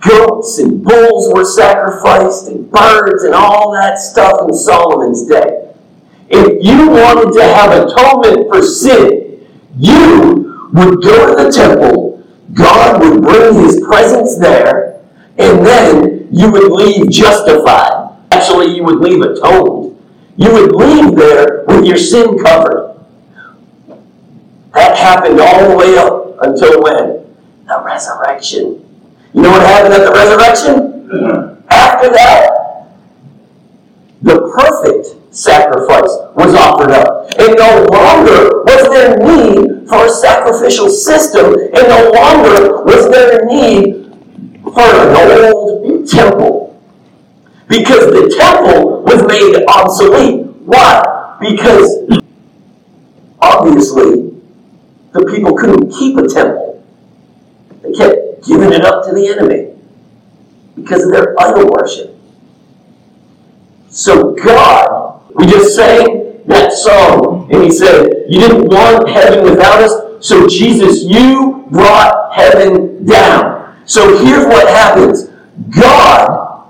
goats 0.00 0.58
and 0.58 0.82
bulls 0.82 1.32
were 1.32 1.44
sacrificed 1.44 2.48
and 2.48 2.70
birds 2.70 3.24
and 3.24 3.34
all 3.34 3.72
that 3.72 3.98
stuff 3.98 4.40
in 4.42 4.54
Solomon's 4.54 5.26
day, 5.26 5.72
if 6.28 6.64
you 6.64 6.88
wanted 6.88 7.32
to 7.32 7.42
have 7.42 7.72
atonement 7.72 8.48
for 8.48 8.62
sin, 8.62 9.46
you 9.78 10.68
would 10.72 11.02
go 11.02 11.36
to 11.36 11.44
the 11.44 11.50
temple, 11.50 12.24
God 12.52 13.00
would 13.00 13.22
bring 13.22 13.54
his 13.64 13.80
presence 13.80 14.38
there, 14.38 15.00
and 15.38 15.64
then 15.66 16.28
you 16.32 16.50
would 16.50 16.72
leave 16.72 17.10
justified. 17.10 18.16
Actually, 18.30 18.74
you 18.74 18.84
would 18.84 19.00
leave 19.00 19.20
atoned 19.22 19.90
you 20.40 20.50
would 20.54 20.74
leave 20.74 21.16
there 21.16 21.64
with 21.66 21.84
your 21.84 21.98
sin 21.98 22.38
covered. 22.38 22.98
That 24.72 24.96
happened 24.96 25.38
all 25.38 25.68
the 25.68 25.76
way 25.76 25.98
up 25.98 26.38
until 26.40 26.82
when? 26.82 27.36
The 27.66 27.82
resurrection. 27.84 28.79
You 29.32 29.42
know 29.42 29.50
what 29.52 29.62
happened 29.62 29.94
at 29.94 30.04
the 30.04 30.12
resurrection? 30.12 31.08
Mm-hmm. 31.08 31.68
After 31.70 32.12
that, 32.12 32.50
the 34.22 34.50
perfect 34.54 35.34
sacrifice 35.34 36.10
was 36.34 36.54
offered 36.54 36.90
up. 36.90 37.30
And 37.38 37.54
no 37.56 37.86
longer 37.92 38.64
was 38.64 38.88
there 38.90 39.16
need 39.18 39.88
for 39.88 40.06
a 40.06 40.10
sacrificial 40.10 40.90
system, 40.90 41.54
and 41.54 41.88
no 41.88 42.10
longer 42.10 42.82
was 42.82 43.08
there 43.10 43.44
need 43.46 44.12
for 44.64 44.82
an 44.82 45.44
old 45.44 46.08
temple. 46.08 46.80
Because 47.68 48.06
the 48.06 48.34
temple 48.36 49.02
was 49.02 49.22
made 49.28 49.64
obsolete. 49.68 50.44
Why? 50.64 51.38
Because 51.40 52.04
obviously 53.40 54.34
the 55.12 55.24
people 55.32 55.56
couldn't 55.56 55.90
keep 55.92 56.18
a 56.18 56.26
temple. 56.26 56.69
Giving 58.46 58.72
it 58.72 58.84
up 58.84 59.04
to 59.06 59.12
the 59.14 59.28
enemy 59.28 59.74
because 60.74 61.04
of 61.04 61.12
their 61.12 61.34
idol 61.40 61.68
worship. 61.70 62.16
So 63.88 64.34
God, 64.34 65.22
we 65.34 65.46
just 65.46 65.74
sang 65.74 66.42
that 66.46 66.72
song, 66.72 67.48
and 67.52 67.64
He 67.64 67.70
said, 67.70 68.24
You 68.28 68.40
didn't 68.40 68.68
want 68.68 69.08
heaven 69.08 69.44
without 69.44 69.82
us, 69.82 70.26
so 70.26 70.46
Jesus, 70.48 71.02
you 71.02 71.66
brought 71.70 72.34
heaven 72.34 73.04
down. 73.04 73.76
So 73.86 74.24
here's 74.24 74.46
what 74.46 74.68
happens 74.68 75.28
God 75.70 76.66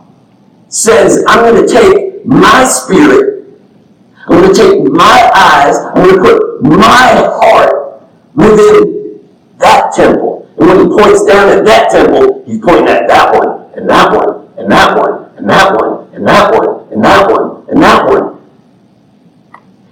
says, 0.68 1.24
I'm 1.28 1.40
going 1.40 1.66
to 1.66 1.72
take 1.72 2.24
my 2.24 2.64
spirit, 2.64 3.48
I'm 4.26 4.40
going 4.40 4.54
to 4.54 4.61
take 4.61 4.83
my 4.85 5.30
eyes, 5.35 5.76
I'm 5.76 5.94
going 5.94 6.16
to 6.16 6.22
put 6.22 6.62
my 6.62 7.30
heart 7.40 8.02
within 8.35 9.20
that 9.59 9.92
temple. 9.94 10.39
And 10.60 10.68
when 10.68 10.78
he 10.78 10.86
points 10.94 11.24
down 11.24 11.48
at 11.48 11.64
that 11.64 11.88
temple, 11.90 12.44
he's 12.44 12.60
pointing 12.60 12.88
at 12.88 13.08
that 13.08 13.34
one, 13.34 13.72
and 13.74 13.88
that 13.88 14.12
one, 14.12 14.46
and 14.58 14.70
that 14.70 14.94
one, 14.94 15.34
and 15.38 15.48
that 15.48 15.74
one, 15.74 16.14
and 16.14 16.26
that 16.28 16.52
one, 16.52 16.92
and 16.92 17.02
that 17.02 17.30
one, 17.30 17.68
and 17.70 17.82
that 17.82 18.06
one. 18.06 18.46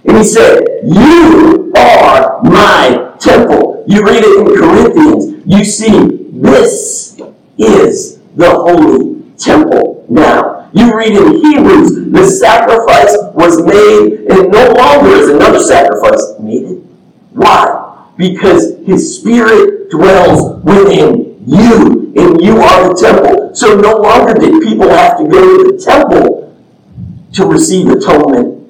And 0.05 0.17
he 0.17 0.23
said, 0.23 0.63
You 0.83 1.73
are 1.75 2.43
my 2.43 3.15
temple. 3.19 3.83
You 3.87 4.05
read 4.05 4.23
it 4.23 4.39
in 4.39 4.45
Corinthians. 4.45 5.43
You 5.47 5.65
see, 5.65 6.29
this 6.33 7.19
is 7.57 8.19
the 8.35 8.51
holy 8.51 9.23
temple 9.39 10.05
now. 10.07 10.69
You 10.71 10.95
read 10.95 11.13
in 11.13 11.41
Hebrews, 11.41 12.11
the 12.11 12.27
sacrifice 12.27 13.17
was 13.33 13.59
made, 13.63 14.27
and 14.29 14.51
no 14.51 14.71
longer 14.73 15.15
is 15.15 15.29
another 15.29 15.61
sacrifice 15.61 16.35
needed. 16.39 16.87
Why? 17.31 17.88
Because 18.19 18.77
his 18.85 19.17
spirit 19.17 19.89
dwells 19.89 20.61
within 20.63 21.41
you, 21.47 22.13
and 22.17 22.43
you 22.43 22.59
are 22.59 22.89
the 22.89 22.99
temple. 22.99 23.55
So 23.55 23.75
no 23.75 23.95
longer 23.95 24.33
did 24.33 24.61
people 24.61 24.89
have 24.89 25.17
to 25.19 25.23
go 25.23 25.39
to 25.39 25.71
the 25.71 25.81
temple 25.81 26.53
to 27.33 27.45
receive 27.45 27.87
atonement. 27.87 28.69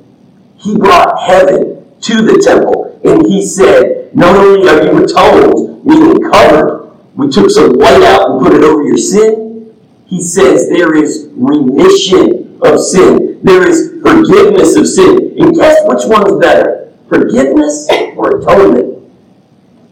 He 0.57 0.77
brought 0.77 1.19
heaven 1.19 1.83
to 2.01 2.21
the 2.21 2.37
temple, 2.45 3.01
and 3.03 3.25
he 3.25 3.43
said, 3.43 4.15
Not 4.15 4.35
only 4.35 4.69
are 4.69 4.83
you 4.85 5.03
atoned, 5.03 5.83
meaning 5.83 6.21
covered, 6.31 6.91
we 7.15 7.29
took 7.29 7.49
some 7.49 7.73
white 7.73 8.03
out 8.03 8.29
and 8.29 8.45
put 8.45 8.53
it 8.53 8.63
over 8.63 8.83
your 8.83 8.97
sin 8.97 9.49
he 10.09 10.23
says 10.23 10.69
there 10.69 10.95
is 10.95 11.29
remission 11.33 12.59
of 12.63 12.79
sin. 12.79 13.39
There 13.43 13.67
is 13.67 13.91
forgiveness 14.01 14.75
of 14.75 14.87
sin. 14.87 15.35
And 15.39 15.55
guess 15.55 15.77
which 15.85 16.01
one's 16.05 16.39
better? 16.39 16.91
Forgiveness 17.07 17.87
or 18.15 18.39
atonement? 18.39 18.98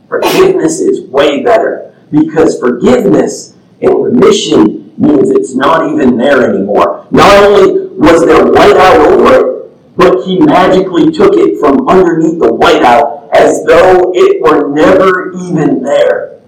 Forgiveness 0.07 0.79
is 0.79 1.07
way 1.09 1.43
better 1.43 1.95
because 2.11 2.59
forgiveness 2.59 3.55
and 3.81 4.03
remission 4.03 4.93
means 4.97 5.29
it's 5.29 5.53
not 5.53 5.91
even 5.91 6.17
there 6.17 6.49
anymore. 6.49 7.05
Not 7.11 7.43
only 7.43 7.87
was 7.97 8.25
there 8.25 8.45
whiteout 8.45 8.99
over 8.99 9.35
it, 9.35 9.97
but 9.97 10.23
he 10.25 10.39
magically 10.39 11.11
took 11.11 11.33
it 11.35 11.59
from 11.59 11.87
underneath 11.87 12.39
the 12.39 12.47
whiteout 12.47 13.29
as 13.33 13.63
though 13.65 14.11
it 14.15 14.41
were 14.41 14.69
never 14.69 15.33
even 15.33 15.81
there. 15.83 16.39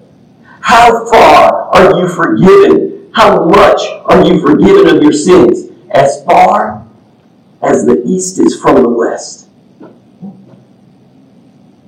How 0.61 1.05
far 1.05 1.75
are 1.75 1.99
you 1.99 2.07
forgiven 2.07 2.89
how 3.11 3.45
much 3.45 3.81
are 4.05 4.23
you 4.23 4.39
forgiven 4.39 4.95
of 4.95 5.03
your 5.03 5.11
sins? 5.11 5.71
As 5.91 6.23
far 6.23 6.85
as 7.61 7.85
the 7.85 8.01
east 8.05 8.39
is 8.39 8.59
from 8.59 8.83
the 8.83 8.89
west. 8.89 9.49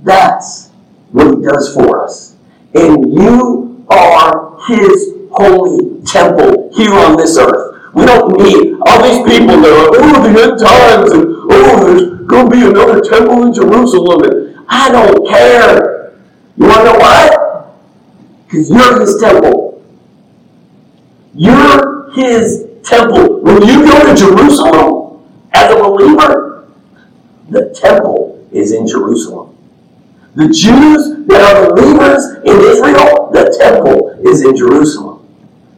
That's 0.04 0.71
what 1.12 1.36
he 1.36 1.44
does 1.44 1.74
for 1.74 2.04
us. 2.04 2.36
And 2.74 3.14
you 3.14 3.86
are 3.90 4.58
his 4.68 5.14
holy 5.32 6.02
temple 6.06 6.72
here 6.74 6.94
on 6.94 7.18
this 7.18 7.38
earth. 7.38 7.94
We 7.94 8.06
don't 8.06 8.38
need 8.38 8.78
all 8.86 9.04
these 9.04 9.24
people 9.28 9.58
that 9.62 9.74
are, 9.74 9.90
oh, 9.94 10.24
the 10.24 10.42
end 10.42 10.60
times, 10.60 11.12
and 11.12 11.26
oh, 11.28 11.94
there's 11.94 12.28
going 12.28 12.50
to 12.50 12.52
be 12.52 12.66
another 12.66 13.02
temple 13.02 13.44
in 13.44 13.54
Jerusalem. 13.54 14.24
And 14.24 14.66
I 14.70 14.92
don't 14.92 15.28
care. 15.28 16.14
You 16.58 16.68
want 16.68 16.78
to 16.80 16.84
know 16.86 17.00
what? 17.00 17.76
Because 18.46 18.70
you're 18.70 19.00
his 19.00 19.20
temple. 19.20 19.84
You're 21.34 22.12
his 22.14 22.68
temple. 22.84 23.42
When 23.42 23.62
you 23.64 23.86
go 23.86 24.06
to 24.06 24.16
Jerusalem 24.16 25.28
as 25.54 25.72
a 25.72 25.76
believer, 25.76 26.70
the 27.50 27.74
temple 27.74 28.48
is 28.52 28.72
in 28.72 28.88
Jerusalem. 28.88 29.51
The 30.34 30.48
Jews 30.48 31.28
that 31.28 31.58
are 31.58 31.76
believers 31.76 32.26
in 32.46 32.58
Israel, 32.62 33.30
the 33.34 33.54
temple 33.60 34.18
is 34.24 34.46
in 34.46 34.56
Jerusalem. 34.56 35.28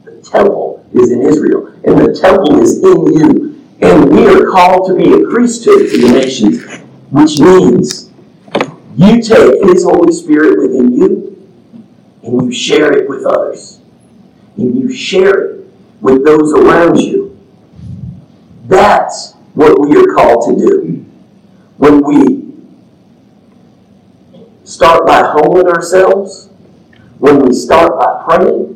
The 0.04 0.22
temple 0.22 0.86
is 0.94 1.12
in 1.12 1.24
Israel, 1.24 1.68
and 1.84 1.98
the 1.98 2.14
temple 2.14 2.62
is 2.62 2.78
in 2.84 3.14
you. 3.14 3.60
And 3.82 4.12
we 4.12 4.28
are 4.28 4.52
called 4.52 4.88
to 4.90 4.96
be 4.96 5.12
a 5.12 5.28
priesthood 5.28 5.90
to 5.90 5.98
the 5.98 6.12
nations, 6.12 6.64
which 7.10 7.40
means 7.40 8.12
you 8.96 9.22
take 9.24 9.64
His 9.64 9.84
Holy 9.84 10.14
Spirit 10.14 10.60
within 10.60 10.94
you 10.94 11.34
and 12.24 12.44
you 12.44 12.52
share 12.52 12.94
it 12.94 13.10
with 13.10 13.26
others. 13.26 13.80
And 14.58 14.78
you 14.78 14.94
share 14.94 15.46
it 15.46 15.66
with 16.00 16.24
those 16.24 16.54
around 16.54 17.00
you. 17.00 17.38
That's 18.66 19.34
what 19.56 19.80
we 19.82 19.98
are 19.98 20.14
called 20.14 20.48
to 20.48 20.66
do. 20.66 21.06
When 21.78 22.04
we 22.04 22.43
start 24.74 25.06
by 25.06 25.22
humbling 25.22 25.68
ourselves, 25.68 26.50
when 27.20 27.46
we 27.46 27.54
start 27.54 28.00
by 28.00 28.24
praying, 28.26 28.74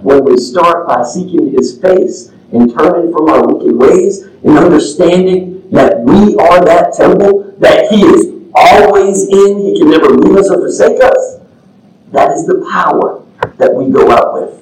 when 0.00 0.24
we 0.24 0.36
start 0.36 0.86
by 0.86 1.02
seeking 1.02 1.52
His 1.52 1.78
face 1.78 2.28
and 2.52 2.72
turning 2.72 3.12
from 3.12 3.28
our 3.28 3.46
wicked 3.46 3.76
ways 3.76 4.22
and 4.22 4.56
understanding 4.56 5.68
that 5.70 6.00
we 6.00 6.36
are 6.36 6.64
that 6.64 6.94
temple, 6.94 7.54
that 7.58 7.90
He 7.90 8.02
is 8.02 8.32
always 8.54 9.24
in, 9.24 9.58
He 9.58 9.78
can 9.78 9.90
never 9.90 10.10
leave 10.10 10.36
us 10.36 10.48
or 10.48 10.58
forsake 10.60 11.02
us, 11.02 11.40
that 12.12 12.30
is 12.30 12.46
the 12.46 12.64
power 12.70 13.24
that 13.58 13.74
we 13.74 13.90
go 13.90 14.10
out 14.12 14.34
with. 14.34 14.61